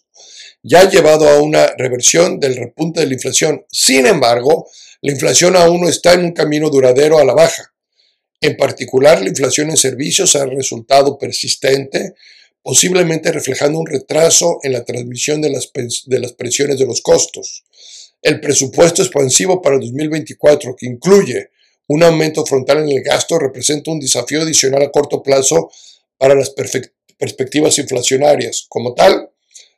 ya 0.67 0.81
ha 0.81 0.89
llevado 0.89 1.29
a 1.29 1.41
una 1.41 1.67
reversión 1.77 2.39
del 2.39 2.55
repunte 2.55 2.99
de 2.99 3.05
la 3.05 3.13
inflación. 3.13 3.63
Sin 3.71 4.07
embargo, 4.07 4.67
la 5.01 5.11
inflación 5.11 5.55
aún 5.55 5.81
no 5.81 5.87
está 5.87 6.13
en 6.13 6.25
un 6.25 6.31
camino 6.31 6.71
duradero 6.71 7.19
a 7.19 7.23
la 7.23 7.35
baja. 7.35 7.71
En 8.41 8.57
particular, 8.57 9.21
la 9.21 9.29
inflación 9.29 9.69
en 9.69 9.77
servicios 9.77 10.35
ha 10.35 10.45
resultado 10.47 11.19
persistente, 11.19 12.15
posiblemente 12.63 13.31
reflejando 13.31 13.77
un 13.77 13.85
retraso 13.85 14.57
en 14.63 14.73
la 14.73 14.83
transmisión 14.83 15.39
de 15.39 15.51
las, 15.51 15.71
de 16.07 16.19
las 16.19 16.33
presiones 16.33 16.79
de 16.79 16.87
los 16.87 17.01
costos. 17.01 17.63
El 18.23 18.41
presupuesto 18.41 19.03
expansivo 19.03 19.61
para 19.61 19.77
2024, 19.77 20.75
que 20.75 20.87
incluye 20.87 21.51
un 21.87 22.03
aumento 22.03 22.45
frontal 22.45 22.79
en 22.79 22.89
el 22.89 23.03
gasto, 23.03 23.37
representa 23.37 23.91
un 23.91 23.99
desafío 23.99 24.41
adicional 24.41 24.83
a 24.83 24.91
corto 24.91 25.21
plazo 25.21 25.69
para 26.17 26.35
las 26.35 26.51
perspectivas 27.17 27.77
inflacionarias. 27.77 28.65
Como 28.69 28.93
tal, 28.93 29.29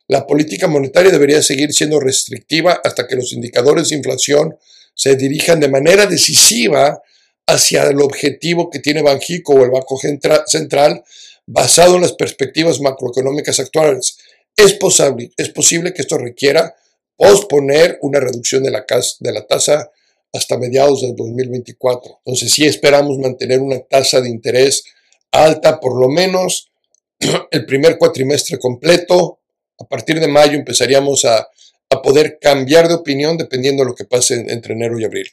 la 0.07 0.25
política 0.25 0.67
monetaria 0.67 1.11
debería 1.11 1.43
seguir 1.43 1.73
siendo 1.73 1.99
restrictiva 1.99 2.79
hasta 2.83 3.07
que 3.07 3.15
los 3.15 3.33
indicadores 3.33 3.89
de 3.89 3.97
inflación 3.97 4.57
se 4.93 5.15
dirijan 5.15 5.59
de 5.59 5.67
manera 5.67 6.05
decisiva 6.05 7.01
hacia 7.45 7.83
el 7.83 8.01
objetivo 8.01 8.69
que 8.69 8.79
tiene 8.79 9.01
Banjico 9.01 9.53
o 9.53 9.63
el 9.63 9.71
Banco 9.71 9.99
Central 10.45 11.03
basado 11.45 11.95
en 11.95 12.01
las 12.01 12.13
perspectivas 12.13 12.81
macroeconómicas 12.81 13.59
actuales. 13.59 14.17
Es 14.55 14.73
posible, 14.73 15.31
es 15.37 15.49
posible 15.49 15.93
que 15.93 16.01
esto 16.01 16.17
requiera 16.17 16.75
posponer 17.15 17.99
una 18.01 18.19
reducción 18.19 18.63
de 18.63 18.71
la, 18.71 18.85
de 19.19 19.31
la 19.31 19.45
tasa 19.45 19.91
hasta 20.33 20.57
mediados 20.57 21.01
del 21.01 21.15
2024. 21.15 22.19
Entonces 22.25 22.51
sí 22.51 22.65
esperamos 22.65 23.17
mantener 23.17 23.59
una 23.59 23.79
tasa 23.79 24.21
de 24.21 24.29
interés 24.29 24.83
alta 25.31 25.79
por 25.79 25.99
lo 25.99 26.09
menos 26.09 26.71
el 27.51 27.65
primer 27.65 27.97
cuatrimestre 27.97 28.59
completo 28.59 29.39
a 29.79 29.85
partir 29.85 30.19
de 30.19 30.27
mayo 30.27 30.53
empezaríamos 30.53 31.25
a, 31.25 31.47
a 31.89 32.01
poder 32.01 32.39
cambiar 32.41 32.87
de 32.87 32.95
opinión 32.95 33.37
dependiendo 33.37 33.83
de 33.83 33.89
lo 33.89 33.95
que 33.95 34.05
pase 34.05 34.45
entre 34.47 34.73
enero 34.73 34.99
y 34.99 35.05
abril. 35.05 35.29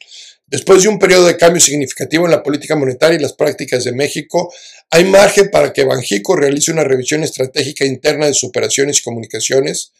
Después 0.47 0.83
de 0.83 0.89
un 0.89 0.99
periodo 0.99 1.25
de 1.25 1.37
cambio 1.37 1.59
significativo 1.59 2.25
en 2.25 2.31
la 2.31 2.43
política 2.43 2.75
monetaria 2.75 3.17
y 3.17 3.21
las 3.21 3.33
prácticas 3.33 3.83
de 3.83 3.93
México, 3.93 4.53
hay 4.91 5.03
margen 5.03 5.49
para 5.49 5.73
que 5.73 5.83
Banjico 5.83 6.35
realice 6.35 6.71
una 6.71 6.83
revisión 6.83 7.23
estratégica 7.23 7.83
interna 7.83 8.27
de 8.27 8.35
sus 8.35 8.49
operaciones 8.49 8.99
y 8.99 9.03
comunicaciones. 9.03 9.91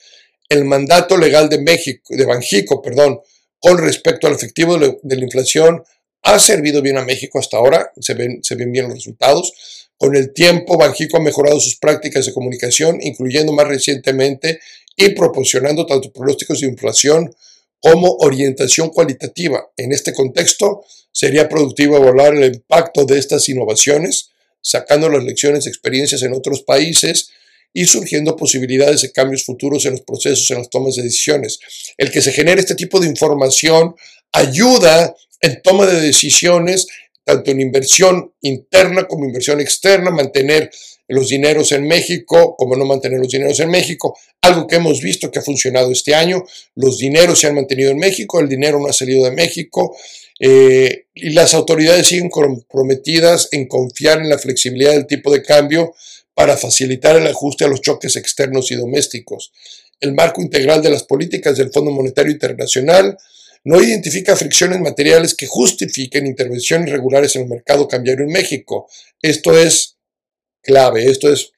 El 0.48 0.66
mandato 0.66 1.18
legal 1.18 1.50
de 1.50 1.60
México, 1.60 2.16
de 2.16 2.26
Banjico, 2.26 2.82
perdón, 2.84 3.20
con 3.60 3.78
respecto 3.78 4.28
al 4.28 4.34
efectivo 4.34 4.78
de 4.78 5.16
la 5.16 5.24
inflación 5.24 5.84
ha 6.24 6.40
servido 6.40 6.82
bien 6.82 6.98
a 6.98 7.06
México 7.06 7.40
hasta 7.40 7.58
ahora, 7.58 7.92
se 8.00 8.16
ven, 8.16 8.44
se 8.44 8.56
ven 8.56 8.72
bien 8.72 8.86
los 8.86 8.96
resultados. 8.96 9.54
Con 9.98 10.16
el 10.16 10.34
tiempo, 10.34 10.78
Banjico 10.78 11.18
ha 11.18 11.22
mejorado 11.22 11.60
sus 11.60 11.78
prácticas 11.78 12.26
de 12.26 12.34
comunicación, 12.34 12.98
incluyendo 13.02 13.54
más 13.54 13.68
recientemente 13.68 14.60
y 14.96 15.10
proporcionando 15.10 15.86
tanto 15.86 16.12
pronósticos 16.12 16.62
de 16.62 16.68
inflación 16.68 17.34
como 17.80 18.12
orientación 18.20 18.90
cualitativa. 18.90 19.70
En 19.78 19.92
este 19.92 20.14
contexto, 20.14 20.84
sería 21.12 21.48
productivo 21.48 21.98
evaluar 21.98 22.34
el 22.36 22.56
impacto 22.56 23.06
de 23.06 23.20
estas 23.20 23.48
innovaciones, 23.48 24.32
sacando 24.62 25.10
las 25.10 25.24
lecciones 25.24 25.68
experiencias 25.68 26.24
en 26.24 26.34
otros 26.34 26.64
países 26.64 27.30
y 27.78 27.86
surgiendo 27.86 28.38
posibilidades 28.38 29.02
de 29.02 29.12
cambios 29.12 29.44
futuros 29.44 29.86
en 29.86 29.92
los 29.92 30.02
procesos, 30.02 30.50
en 30.50 30.60
las 30.60 30.70
tomas 30.70 30.96
de 30.96 31.04
decisiones. 31.04 31.60
El 31.98 32.10
que 32.10 32.22
se 32.22 32.32
genere 32.32 32.62
este 32.62 32.74
tipo 32.74 33.02
de 33.02 33.08
información 33.08 33.96
ayuda 34.32 35.14
en 35.42 35.62
toma 35.62 35.86
de 35.86 36.00
decisiones, 36.00 36.88
tanto 37.26 37.52
en 37.52 37.60
inversión 37.60 38.32
interna 38.40 39.04
como 39.10 39.26
inversión 39.26 39.60
externa, 39.60 40.10
mantener 40.10 40.72
los 41.10 41.28
dineros 41.28 41.74
en 41.74 41.86
México, 41.86 42.56
como 42.58 42.78
no 42.78 42.86
mantener 42.86 43.20
los 43.20 43.28
dineros 43.28 43.60
en 43.60 43.70
México. 43.70 44.18
Algo 44.42 44.68
que 44.68 44.78
hemos 44.78 45.02
visto 45.02 45.30
que 45.30 45.40
ha 45.40 45.44
funcionado 45.44 45.92
este 45.92 46.16
año, 46.16 46.46
los 46.76 46.98
dineros 46.98 47.40
se 47.42 47.48
han 47.48 47.56
mantenido 47.56 47.92
en 47.92 47.98
México, 47.98 48.40
el 48.40 48.48
dinero 48.48 48.80
no 48.80 48.88
ha 48.88 48.94
salido 48.94 49.26
de 49.26 49.32
México 49.32 49.98
eh, 50.40 51.08
y 51.14 51.32
las 51.32 51.54
autoridades 51.54 52.08
siguen 52.08 52.30
comprometidas 52.30 53.50
en 53.52 53.68
confiar 53.68 54.20
en 54.20 54.30
la 54.30 54.38
flexibilidad 54.38 54.94
del 54.94 55.08
tipo 55.08 55.30
de 55.34 55.44
cambio 55.44 55.94
para 56.36 56.58
facilitar 56.58 57.16
el 57.16 57.26
ajuste 57.26 57.66
a 57.66 57.68
los 57.68 57.82
choques 57.82 58.16
externos 58.18 58.70
y 58.72 58.76
domésticos. 58.76 59.52
El 60.00 60.14
marco 60.14 60.42
integral 60.42 60.84
de 60.84 60.92
las 60.92 61.04
políticas 61.04 61.58
del 61.58 61.72
Fondo 61.72 61.92
Monetario 61.92 62.32
Internacional 62.32 63.18
no 63.64 63.82
identifica 63.82 64.36
fricciones 64.36 64.80
materiales 64.80 65.34
que 65.34 65.48
justifiquen 65.48 66.28
intervenciones 66.28 66.92
regulares 66.92 67.36
en 67.36 67.44
el 67.44 67.48
mercado 67.50 67.88
cambiario 67.88 68.26
en 68.26 68.32
México. 68.32 68.88
Esto 69.22 69.58
es 69.58 69.98
clave. 70.62 71.10
Esto 71.10 71.32
es 71.32 71.52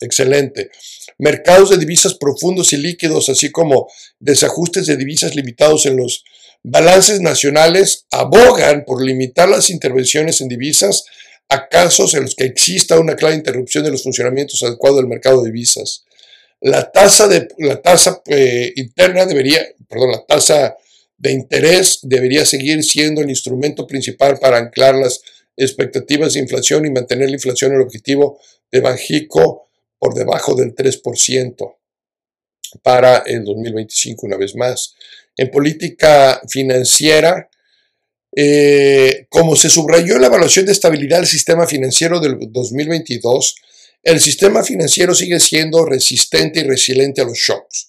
excelente. 0.00 0.70
Mercados 1.18 1.70
de 1.70 1.78
divisas 1.78 2.14
profundos 2.14 2.72
y 2.72 2.76
líquidos, 2.76 3.28
así 3.28 3.50
como 3.50 3.88
desajustes 4.18 4.86
de 4.86 4.96
divisas 4.96 5.34
limitados 5.34 5.86
en 5.86 5.96
los 5.96 6.24
balances 6.62 7.20
nacionales, 7.20 8.06
abogan 8.10 8.84
por 8.84 9.02
limitar 9.02 9.48
las 9.48 9.70
intervenciones 9.70 10.40
en 10.40 10.48
divisas 10.48 11.04
a 11.48 11.68
casos 11.68 12.14
en 12.14 12.22
los 12.22 12.34
que 12.34 12.44
exista 12.44 12.98
una 12.98 13.16
clara 13.16 13.34
interrupción 13.34 13.84
de 13.84 13.90
los 13.90 14.02
funcionamientos 14.02 14.62
adecuados 14.62 14.98
del 14.98 15.08
mercado 15.08 15.42
de 15.42 15.50
divisas. 15.50 16.04
La 16.60 16.90
tasa, 16.90 17.28
de, 17.28 17.48
la 17.58 17.80
tasa 17.80 18.22
eh, 18.26 18.72
interna 18.76 19.24
debería, 19.24 19.66
perdón, 19.88 20.12
la 20.12 20.24
tasa 20.26 20.76
de 21.16 21.32
interés 21.32 22.00
debería 22.02 22.44
seguir 22.44 22.82
siendo 22.84 23.22
el 23.22 23.30
instrumento 23.30 23.86
principal 23.86 24.38
para 24.38 24.58
anclar 24.58 24.94
las 24.94 25.20
expectativas 25.56 26.34
de 26.34 26.40
inflación 26.40 26.86
y 26.86 26.90
mantener 26.90 27.28
la 27.28 27.36
inflación 27.36 27.72
el 27.72 27.80
objetivo 27.80 28.40
de 28.70 28.80
Banjico 28.80 29.68
por 29.98 30.14
debajo 30.14 30.54
del 30.54 30.74
3% 30.74 31.76
para 32.82 33.18
el 33.18 33.44
2025 33.44 34.26
una 34.26 34.36
vez 34.36 34.54
más. 34.54 34.94
En 35.36 35.50
política 35.50 36.40
financiera, 36.48 37.47
eh, 38.40 39.26
como 39.30 39.56
se 39.56 39.68
subrayó 39.68 40.14
en 40.14 40.20
la 40.20 40.28
evaluación 40.28 40.64
de 40.64 40.70
estabilidad 40.70 41.16
del 41.16 41.26
sistema 41.26 41.66
financiero 41.66 42.20
del 42.20 42.38
2022, 42.52 43.56
el 44.04 44.20
sistema 44.20 44.62
financiero 44.62 45.12
sigue 45.12 45.40
siendo 45.40 45.84
resistente 45.84 46.60
y 46.60 46.62
resiliente 46.62 47.20
a 47.20 47.24
los 47.24 47.36
shocks. 47.36 47.88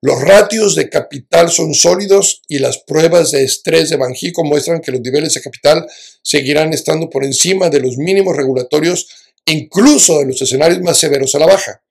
Los 0.00 0.22
ratios 0.22 0.76
de 0.76 0.88
capital 0.88 1.50
son 1.50 1.74
sólidos 1.74 2.42
y 2.46 2.60
las 2.60 2.78
pruebas 2.78 3.32
de 3.32 3.42
estrés 3.42 3.90
de 3.90 3.96
Banjico 3.96 4.44
muestran 4.44 4.80
que 4.80 4.92
los 4.92 5.00
niveles 5.00 5.34
de 5.34 5.40
capital 5.40 5.84
seguirán 6.22 6.72
estando 6.72 7.10
por 7.10 7.24
encima 7.24 7.68
de 7.68 7.80
los 7.80 7.96
mínimos 7.96 8.36
regulatorios, 8.36 9.08
incluso 9.44 10.20
de 10.20 10.26
los 10.26 10.40
escenarios 10.40 10.80
más 10.82 10.98
severos 10.98 11.34
a 11.34 11.40
la 11.40 11.46
baja. 11.46 11.82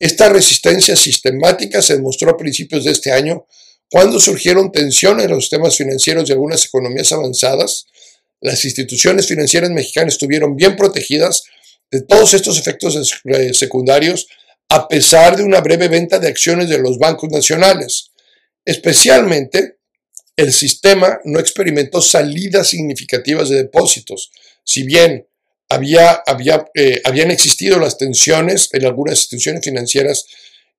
Esta 0.00 0.28
resistencia 0.30 0.96
sistemática 0.96 1.80
se 1.80 1.94
demostró 1.94 2.28
a 2.28 2.36
principios 2.36 2.82
de 2.82 2.90
este 2.90 3.12
año 3.12 3.46
cuando 3.90 4.20
surgieron 4.20 4.72
tensiones 4.72 5.26
en 5.26 5.30
los 5.30 5.44
sistemas 5.44 5.76
financieros 5.76 6.26
de 6.26 6.34
algunas 6.34 6.64
economías 6.64 7.12
avanzadas. 7.12 7.86
Las 8.40 8.64
instituciones 8.64 9.26
financieras 9.26 9.70
mexicanas 9.70 10.14
estuvieron 10.14 10.56
bien 10.56 10.76
protegidas 10.76 11.44
de 11.90 12.02
todos 12.02 12.34
estos 12.34 12.58
efectos 12.58 13.22
secundarios 13.52 14.26
a 14.68 14.88
pesar 14.88 15.36
de 15.36 15.44
una 15.44 15.60
breve 15.60 15.88
venta 15.88 16.18
de 16.18 16.28
acciones 16.28 16.68
de 16.68 16.78
los 16.78 16.98
bancos 16.98 17.30
nacionales. 17.30 18.10
Especialmente, 18.64 19.76
el 20.36 20.52
sistema 20.52 21.20
no 21.24 21.38
experimentó 21.38 22.02
salidas 22.02 22.68
significativas 22.68 23.48
de 23.48 23.56
depósitos. 23.56 24.32
Si 24.64 24.82
bien 24.82 25.26
había, 25.68 26.22
había, 26.26 26.66
eh, 26.74 27.00
habían 27.04 27.30
existido 27.30 27.78
las 27.78 27.96
tensiones 27.96 28.68
en 28.72 28.84
algunas 28.84 29.18
instituciones 29.18 29.64
financieras, 29.64 30.26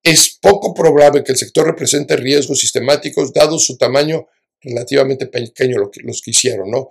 es 0.02 0.38
poco 0.40 0.74
probable 0.74 1.24
que 1.24 1.32
el 1.32 1.38
sector 1.38 1.66
represente 1.66 2.16
riesgos 2.16 2.60
sistemáticos, 2.60 3.32
dado 3.32 3.58
su 3.58 3.76
tamaño 3.76 4.26
relativamente 4.60 5.26
pequeño, 5.26 5.90
los 6.02 6.22
que 6.22 6.30
hicieron, 6.30 6.70
¿no? 6.70 6.88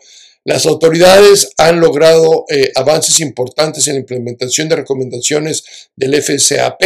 Las 0.47 0.65
autoridades 0.65 1.51
han 1.57 1.81
logrado 1.81 2.45
eh, 2.49 2.71
avances 2.75 3.19
importantes 3.19 3.85
en 3.87 3.95
la 3.95 3.99
implementación 3.99 4.69
de 4.69 4.77
recomendaciones 4.77 5.89
del 5.93 6.21
FSAP 6.21 6.81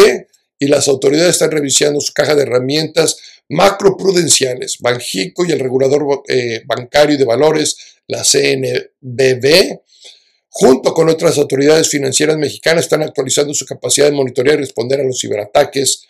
y 0.57 0.67
las 0.67 0.87
autoridades 0.87 1.33
están 1.33 1.51
revisando 1.51 2.01
su 2.01 2.11
caja 2.11 2.33
de 2.33 2.41
herramientas 2.41 3.17
macroprudenciales. 3.49 4.77
Banjico 4.79 5.45
y 5.45 5.51
el 5.51 5.59
regulador 5.59 6.23
eh, 6.27 6.63
bancario 6.65 7.19
de 7.19 7.25
valores, 7.25 7.77
la 8.07 8.23
CNBB, 8.23 9.79
junto 10.49 10.93
con 10.95 11.09
otras 11.09 11.37
autoridades 11.37 11.87
financieras 11.87 12.37
mexicanas, 12.37 12.85
están 12.85 13.03
actualizando 13.03 13.53
su 13.53 13.65
capacidad 13.65 14.07
de 14.07 14.15
monitorear 14.15 14.57
y 14.57 14.61
responder 14.61 15.01
a 15.01 15.03
los 15.03 15.19
ciberataques 15.19 16.07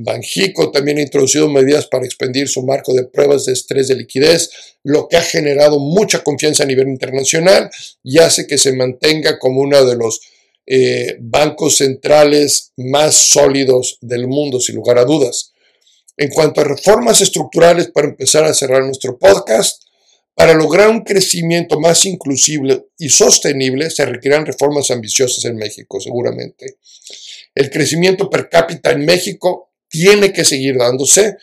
Banjico 0.00 0.70
también 0.70 0.98
ha 0.98 1.02
introducido 1.02 1.48
medidas 1.48 1.88
para 1.88 2.04
expandir 2.04 2.48
su 2.48 2.62
marco 2.62 2.94
de 2.94 3.04
pruebas 3.04 3.46
de 3.46 3.52
estrés 3.52 3.88
de 3.88 3.96
liquidez, 3.96 4.48
lo 4.84 5.08
que 5.08 5.16
ha 5.16 5.22
generado 5.22 5.80
mucha 5.80 6.22
confianza 6.22 6.62
a 6.62 6.66
nivel 6.66 6.86
internacional 6.86 7.68
y 8.04 8.20
hace 8.20 8.46
que 8.46 8.58
se 8.58 8.72
mantenga 8.72 9.40
como 9.40 9.60
uno 9.60 9.84
de 9.84 9.96
los 9.96 10.20
eh, 10.66 11.16
bancos 11.18 11.78
centrales 11.78 12.72
más 12.76 13.16
sólidos 13.16 13.98
del 14.00 14.28
mundo, 14.28 14.60
sin 14.60 14.76
lugar 14.76 14.98
a 14.98 15.04
dudas. 15.04 15.52
En 16.16 16.28
cuanto 16.30 16.60
a 16.60 16.64
reformas 16.64 17.20
estructurales, 17.20 17.88
para 17.88 18.06
empezar 18.06 18.44
a 18.44 18.54
cerrar 18.54 18.84
nuestro 18.84 19.18
podcast, 19.18 19.82
para 20.32 20.54
lograr 20.54 20.90
un 20.90 21.00
crecimiento 21.00 21.80
más 21.80 22.06
inclusive 22.06 22.86
y 22.98 23.08
sostenible, 23.08 23.90
se 23.90 24.06
requerirán 24.06 24.46
reformas 24.46 24.92
ambiciosas 24.92 25.44
en 25.46 25.56
México, 25.56 25.98
seguramente. 26.00 26.76
El 27.52 27.68
crecimiento 27.70 28.30
per 28.30 28.48
cápita 28.48 28.92
en 28.92 29.04
México 29.04 29.67
tiene 29.88 30.32
que 30.32 30.44
seguir 30.44 30.76
dándose. 30.76 31.36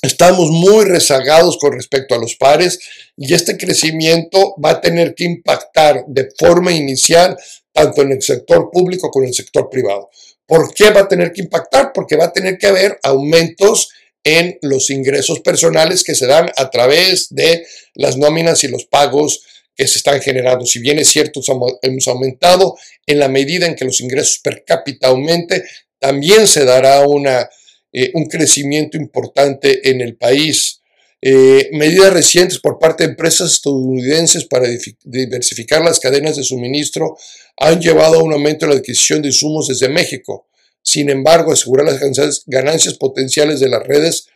Estamos 0.00 0.50
muy 0.50 0.84
rezagados 0.84 1.58
con 1.58 1.72
respecto 1.72 2.14
a 2.14 2.18
los 2.18 2.36
pares 2.36 2.78
y 3.16 3.34
este 3.34 3.56
crecimiento 3.56 4.54
va 4.64 4.70
a 4.70 4.80
tener 4.80 5.14
que 5.14 5.24
impactar 5.24 6.04
de 6.06 6.28
forma 6.38 6.72
inicial 6.72 7.36
tanto 7.72 8.02
en 8.02 8.12
el 8.12 8.22
sector 8.22 8.70
público 8.72 9.10
como 9.10 9.24
en 9.24 9.30
el 9.30 9.34
sector 9.34 9.68
privado. 9.68 10.08
¿Por 10.46 10.72
qué 10.72 10.90
va 10.90 11.00
a 11.00 11.08
tener 11.08 11.32
que 11.32 11.42
impactar? 11.42 11.92
Porque 11.92 12.16
va 12.16 12.26
a 12.26 12.32
tener 12.32 12.58
que 12.58 12.68
haber 12.68 12.98
aumentos 13.02 13.90
en 14.24 14.58
los 14.62 14.90
ingresos 14.90 15.40
personales 15.40 16.04
que 16.04 16.14
se 16.14 16.26
dan 16.26 16.50
a 16.56 16.70
través 16.70 17.28
de 17.30 17.66
las 17.94 18.16
nóminas 18.16 18.62
y 18.64 18.68
los 18.68 18.84
pagos 18.84 19.42
que 19.74 19.86
se 19.86 19.98
están 19.98 20.20
generando. 20.20 20.66
Si 20.66 20.80
bien 20.80 20.98
es 20.98 21.08
cierto, 21.08 21.40
hemos 21.82 22.08
aumentado 22.08 22.76
en 23.06 23.20
la 23.20 23.28
medida 23.28 23.66
en 23.66 23.76
que 23.76 23.84
los 23.84 24.00
ingresos 24.00 24.40
per 24.42 24.64
cápita 24.64 25.08
aumente, 25.08 25.64
también 25.98 26.46
se 26.46 26.64
dará 26.64 27.06
una, 27.06 27.48
eh, 27.92 28.10
un 28.14 28.26
crecimiento 28.26 28.96
importante 28.96 29.90
en 29.90 30.00
el 30.00 30.16
país. 30.16 30.80
Eh, 31.20 31.70
medidas 31.72 32.12
recientes 32.12 32.60
por 32.60 32.78
parte 32.78 33.04
de 33.04 33.10
empresas 33.10 33.52
estadounidenses 33.52 34.44
para 34.44 34.68
diversificar 35.04 35.82
las 35.82 35.98
cadenas 35.98 36.36
de 36.36 36.44
suministro 36.44 37.16
han 37.56 37.80
llevado 37.80 38.20
a 38.20 38.22
un 38.22 38.32
aumento 38.32 38.64
en 38.64 38.70
la 38.70 38.76
adquisición 38.76 39.22
de 39.22 39.28
insumos 39.28 39.66
desde 39.66 39.88
México. 39.88 40.46
Sin 40.82 41.10
embargo, 41.10 41.52
asegurar 41.52 41.86
las 41.86 42.44
ganancias, 42.46 42.94
potenciales 42.94 43.58
de 43.58 43.68
las 43.68 43.84
redes 43.84 44.28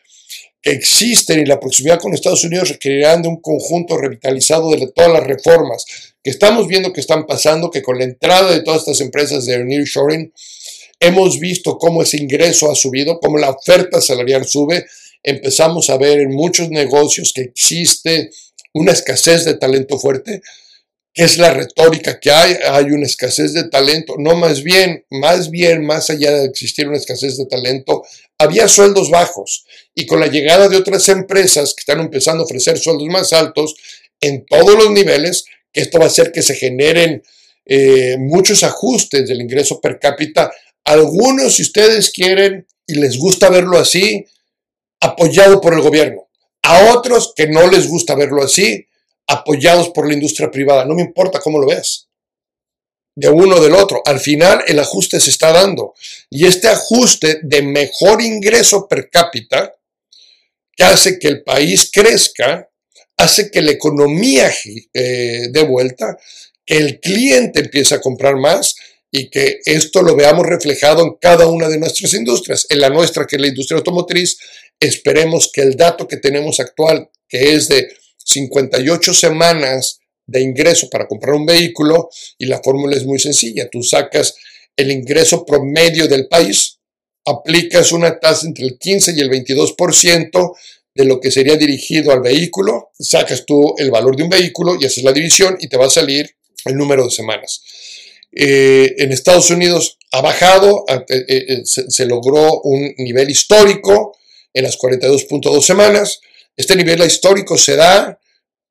que 0.61 0.72
existen 0.72 1.41
y 1.41 1.47
la 1.47 1.61
proximidad 1.61 2.01
con 2.01 2.14
Estados 2.14 2.45
Unidos 2.45 2.70
requerirán 2.70 3.22
de 3.22 3.28
un 3.28 3.41
conjunto 3.41 3.97
revitalizado 3.97 4.70
de 4.70 4.89
todas 4.89 5.12
las 5.12 5.24
reformas 5.24 5.84
que 6.22 6.30
estamos 6.30 6.68
viendo 6.68 6.93
que 6.93 7.01
están 7.01 7.26
pasando, 7.26 7.70
que 7.70 7.82
con 7.82 7.99
la 7.99 8.05
entrada 8.05 8.53
de 8.53 8.62
todas 8.62 8.80
estas 8.80 9.01
empresas 9.01 9.45
de 9.47 9.64
nearshoring, 9.64 10.32
Hemos 11.05 11.40
visto 11.40 11.78
cómo 11.78 12.05
ese 12.05 12.16
ingreso 12.16 12.70
ha 12.70 12.76
subido, 12.76 13.18
cómo 13.18 13.36
la 13.36 13.50
oferta 13.50 14.00
salarial 14.00 14.46
sube. 14.46 14.86
Empezamos 15.20 15.90
a 15.90 15.96
ver 15.96 16.20
en 16.20 16.30
muchos 16.30 16.70
negocios 16.70 17.32
que 17.34 17.42
existe 17.42 18.30
una 18.72 18.92
escasez 18.92 19.44
de 19.44 19.55
talento 19.55 19.98
fuerte, 19.98 20.42
que 21.12 21.24
es 21.24 21.38
la 21.38 21.53
retórica 21.53 22.20
que 22.20 22.30
hay, 22.30 22.55
hay 22.70 22.84
una 22.92 23.05
escasez 23.05 23.53
de 23.53 23.68
talento, 23.68 24.14
no 24.16 24.36
más 24.36 24.62
bien, 24.62 25.05
más 25.11 25.50
bien, 25.50 25.84
más 25.84 26.09
allá 26.09 26.30
de 26.34 26.44
existir 26.44 26.86
una 26.86 26.98
escasez 26.98 27.36
de 27.36 27.46
talento, 27.46 28.05
había 28.38 28.68
sueldos 28.68 29.11
bajos. 29.11 29.64
Y 29.96 30.07
con 30.07 30.20
la 30.20 30.28
llegada 30.28 30.68
de 30.68 30.76
otras 30.76 31.09
empresas 31.09 31.74
que 31.74 31.80
están 31.80 31.98
empezando 31.98 32.44
a 32.44 32.46
ofrecer 32.46 32.78
sueldos 32.78 33.09
más 33.09 33.32
altos 33.32 33.74
en 34.20 34.46
todos 34.46 34.76
los 34.76 34.92
niveles, 34.92 35.46
esto 35.72 35.98
va 35.98 36.05
a 36.05 36.09
hacer 36.09 36.30
que 36.30 36.42
se 36.42 36.55
generen 36.55 37.24
eh, 37.66 38.16
muchos 38.20 38.62
ajustes 38.62 39.28
del 39.28 39.40
ingreso 39.40 39.80
per 39.80 39.98
cápita, 39.98 40.53
algunos 40.85 41.57
si 41.57 41.62
ustedes 41.62 42.11
quieren 42.11 42.66
y 42.87 42.95
les 42.95 43.18
gusta 43.18 43.51
verlo 43.51 43.78
así, 43.78 44.26
apoyado 45.01 45.61
por 45.61 45.74
el 45.74 45.80
gobierno, 45.80 46.28
a 46.62 46.93
otros 46.93 47.33
que 47.35 47.47
no 47.49 47.68
les 47.68 47.89
gusta 47.89 48.14
verlo 48.14 48.43
así, 48.43 48.87
apoyados 49.26 49.91
por 49.91 50.07
la 50.07 50.14
industria 50.14 50.51
privada. 50.51 50.85
No 50.85 50.95
me 50.95 51.03
importa 51.03 51.41
cómo 51.41 51.59
lo 51.59 51.66
veas. 51.66 52.09
De 53.14 53.28
uno 53.28 53.57
o 53.57 53.61
del 53.61 53.74
otro. 53.74 54.03
Al 54.05 54.20
final 54.20 54.62
el 54.66 54.78
ajuste 54.78 55.20
se 55.20 55.30
está 55.30 55.53
dando. 55.53 55.95
Y 56.30 56.47
este 56.47 56.68
ajuste 56.68 57.41
de 57.43 57.62
mejor 57.62 58.22
ingreso 58.22 58.89
per 58.89 59.11
cápita, 59.11 59.74
que 60.74 60.85
hace 60.85 61.18
que 61.18 61.28
el 61.28 61.43
país 61.43 61.91
crezca, 61.93 62.68
hace 63.16 63.51
que 63.51 63.61
la 63.61 63.72
economía 63.72 64.51
eh, 64.95 65.49
dé 65.51 65.62
vuelta, 65.64 66.16
que 66.64 66.78
el 66.78 67.01
cliente 67.01 67.61
empiece 67.61 67.95
a 67.95 68.01
comprar 68.01 68.37
más 68.37 68.74
y 69.15 69.29
que 69.29 69.61
esto 69.67 70.01
lo 70.03 70.17
veamos 70.17 70.47
reflejado 70.47 71.03
en 71.05 71.17
cada 71.21 71.47
una 71.47 71.69
de 71.69 71.79
nuestras 71.79 72.15
industrias. 72.15 72.67
En 72.71 72.81
la 72.81 72.89
nuestra, 72.89 73.27
que 73.27 73.37
es 73.37 73.43
la 73.43 73.49
industria 73.49 73.77
automotriz, 73.77 74.39
esperemos 74.81 75.51
que 75.53 75.61
el 75.61 75.77
dato 75.77 76.09
que 76.09 76.17
tenemos 76.17 76.59
actual, 76.61 77.11
que 77.29 77.55
es 77.55 77.69
de 77.69 77.95
58 78.25 79.13
semanas 79.13 80.01
de 80.27 80.41
ingreso 80.41 80.89
para 80.89 81.07
comprar 81.07 81.35
un 81.35 81.45
vehículo 81.45 82.09
y 82.39 82.47
la 82.47 82.63
fórmula 82.63 82.97
es 82.97 83.05
muy 83.05 83.19
sencilla. 83.19 83.69
Tú 83.71 83.83
sacas 83.83 84.35
el 84.75 84.91
ingreso 84.91 85.45
promedio 85.45 86.09
del 86.09 86.27
país, 86.27 86.79
aplicas 87.27 87.93
una 87.93 88.19
tasa 88.19 88.47
entre 88.47 88.65
el 88.65 88.79
15 88.79 89.13
y 89.15 89.21
el 89.21 89.29
22% 89.29 90.57
de 90.95 91.05
lo 91.05 91.21
que 91.21 91.31
sería 91.31 91.57
dirigido 91.57 92.13
al 92.13 92.23
vehículo, 92.23 92.91
sacas 92.99 93.45
tú 93.45 93.75
el 93.77 93.91
valor 93.91 94.17
de 94.17 94.23
un 94.23 94.31
vehículo 94.31 94.77
y 94.81 94.87
haces 94.87 95.05
la 95.05 95.13
división 95.13 95.57
y 95.61 95.69
te 95.69 95.77
va 95.77 95.87
a 95.87 95.91
salir 95.91 96.35
el 96.65 96.77
número 96.77 97.05
de 97.05 97.11
semanas. 97.11 97.63
Eh, 98.35 98.95
en 98.99 99.12
Estados 99.12 99.51
Unidos 99.51 99.99
ha 100.12 100.22
bajado, 100.22 100.85
eh, 100.89 101.14
eh, 101.18 101.62
se 101.64 102.07
logró 102.07 102.61
un 102.62 102.95
nivel 102.99 103.30
histórico 103.30 104.16
en 104.53 104.64
las 104.64 104.78
42.2 104.78 105.61
semanas. 105.62 106.20
Este 106.57 106.76
nivel 106.76 107.03
histórico 107.03 107.59
se 107.59 107.76
da 107.76 108.18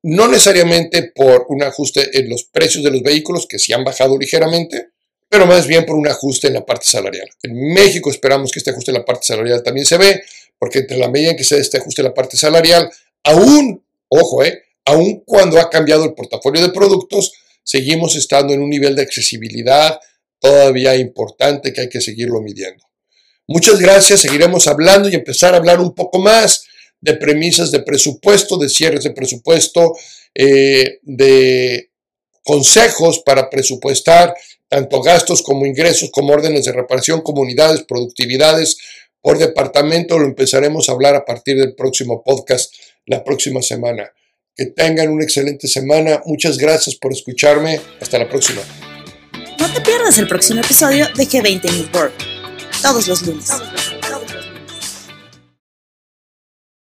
no 0.02 0.26
necesariamente 0.26 1.12
por 1.14 1.46
un 1.48 1.62
ajuste 1.62 2.18
en 2.18 2.28
los 2.28 2.44
precios 2.44 2.82
de 2.82 2.90
los 2.90 3.02
vehículos, 3.02 3.46
que 3.46 3.58
sí 3.58 3.72
han 3.72 3.84
bajado 3.84 4.18
ligeramente, 4.18 4.88
pero 5.28 5.46
más 5.46 5.66
bien 5.66 5.86
por 5.86 5.96
un 5.96 6.08
ajuste 6.08 6.48
en 6.48 6.54
la 6.54 6.66
parte 6.66 6.86
salarial. 6.86 7.28
En 7.42 7.72
México 7.72 8.10
esperamos 8.10 8.50
que 8.50 8.58
este 8.58 8.70
ajuste 8.70 8.90
en 8.90 8.98
la 8.98 9.04
parte 9.04 9.26
salarial 9.26 9.62
también 9.62 9.86
se 9.86 9.96
ve, 9.96 10.22
porque 10.58 10.80
entre 10.80 10.96
la 10.96 11.08
medida 11.08 11.30
en 11.30 11.36
que 11.36 11.44
se 11.44 11.54
dé 11.54 11.60
este 11.60 11.78
ajuste 11.78 12.02
en 12.02 12.08
la 12.08 12.14
parte 12.14 12.36
salarial, 12.36 12.90
aún, 13.22 13.84
ojo, 14.08 14.44
eh, 14.44 14.64
aún 14.84 15.22
cuando 15.24 15.60
ha 15.60 15.70
cambiado 15.70 16.04
el 16.04 16.14
portafolio 16.14 16.60
de 16.60 16.70
productos, 16.70 17.32
seguimos 17.62 18.16
estando 18.16 18.52
en 18.54 18.62
un 18.62 18.70
nivel 18.70 18.96
de 18.96 19.02
accesibilidad 19.02 19.98
todavía 20.40 20.96
importante 20.96 21.72
que 21.72 21.82
hay 21.82 21.88
que 21.88 22.00
seguirlo 22.00 22.40
midiendo. 22.40 22.84
Muchas 23.46 23.80
gracias, 23.80 24.20
seguiremos 24.20 24.66
hablando 24.66 25.08
y 25.08 25.14
empezar 25.14 25.54
a 25.54 25.58
hablar 25.58 25.80
un 25.80 25.94
poco 25.94 26.18
más 26.18 26.64
de 27.00 27.14
premisas 27.14 27.70
de 27.70 27.80
presupuesto, 27.80 28.56
de 28.56 28.68
cierres 28.68 29.04
de 29.04 29.10
presupuesto, 29.10 29.92
eh, 30.34 30.98
de 31.02 31.90
consejos 32.44 33.20
para 33.24 33.50
presupuestar 33.50 34.34
tanto 34.68 35.02
gastos 35.02 35.42
como 35.42 35.66
ingresos, 35.66 36.10
como 36.10 36.32
órdenes 36.32 36.64
de 36.64 36.72
reparación, 36.72 37.20
comunidades, 37.20 37.82
productividades 37.82 38.78
por 39.20 39.38
departamento. 39.38 40.18
Lo 40.18 40.26
empezaremos 40.26 40.88
a 40.88 40.92
hablar 40.92 41.14
a 41.14 41.24
partir 41.24 41.58
del 41.58 41.74
próximo 41.74 42.22
podcast 42.24 42.72
la 43.04 43.22
próxima 43.22 43.60
semana. 43.60 44.10
Que 44.54 44.66
tengan 44.66 45.08
una 45.08 45.24
excelente 45.24 45.66
semana. 45.68 46.20
Muchas 46.26 46.58
gracias 46.58 46.96
por 46.96 47.12
escucharme. 47.12 47.80
Hasta 48.00 48.18
la 48.18 48.28
próxima. 48.28 48.60
No 49.58 49.72
te 49.72 49.80
pierdas 49.80 50.18
el 50.18 50.28
próximo 50.28 50.60
episodio 50.60 51.06
de 51.16 51.24
G20 51.24 51.62
Network 51.64 52.32
todos 52.82 53.06
los 53.06 53.22
lunes. 53.22 53.48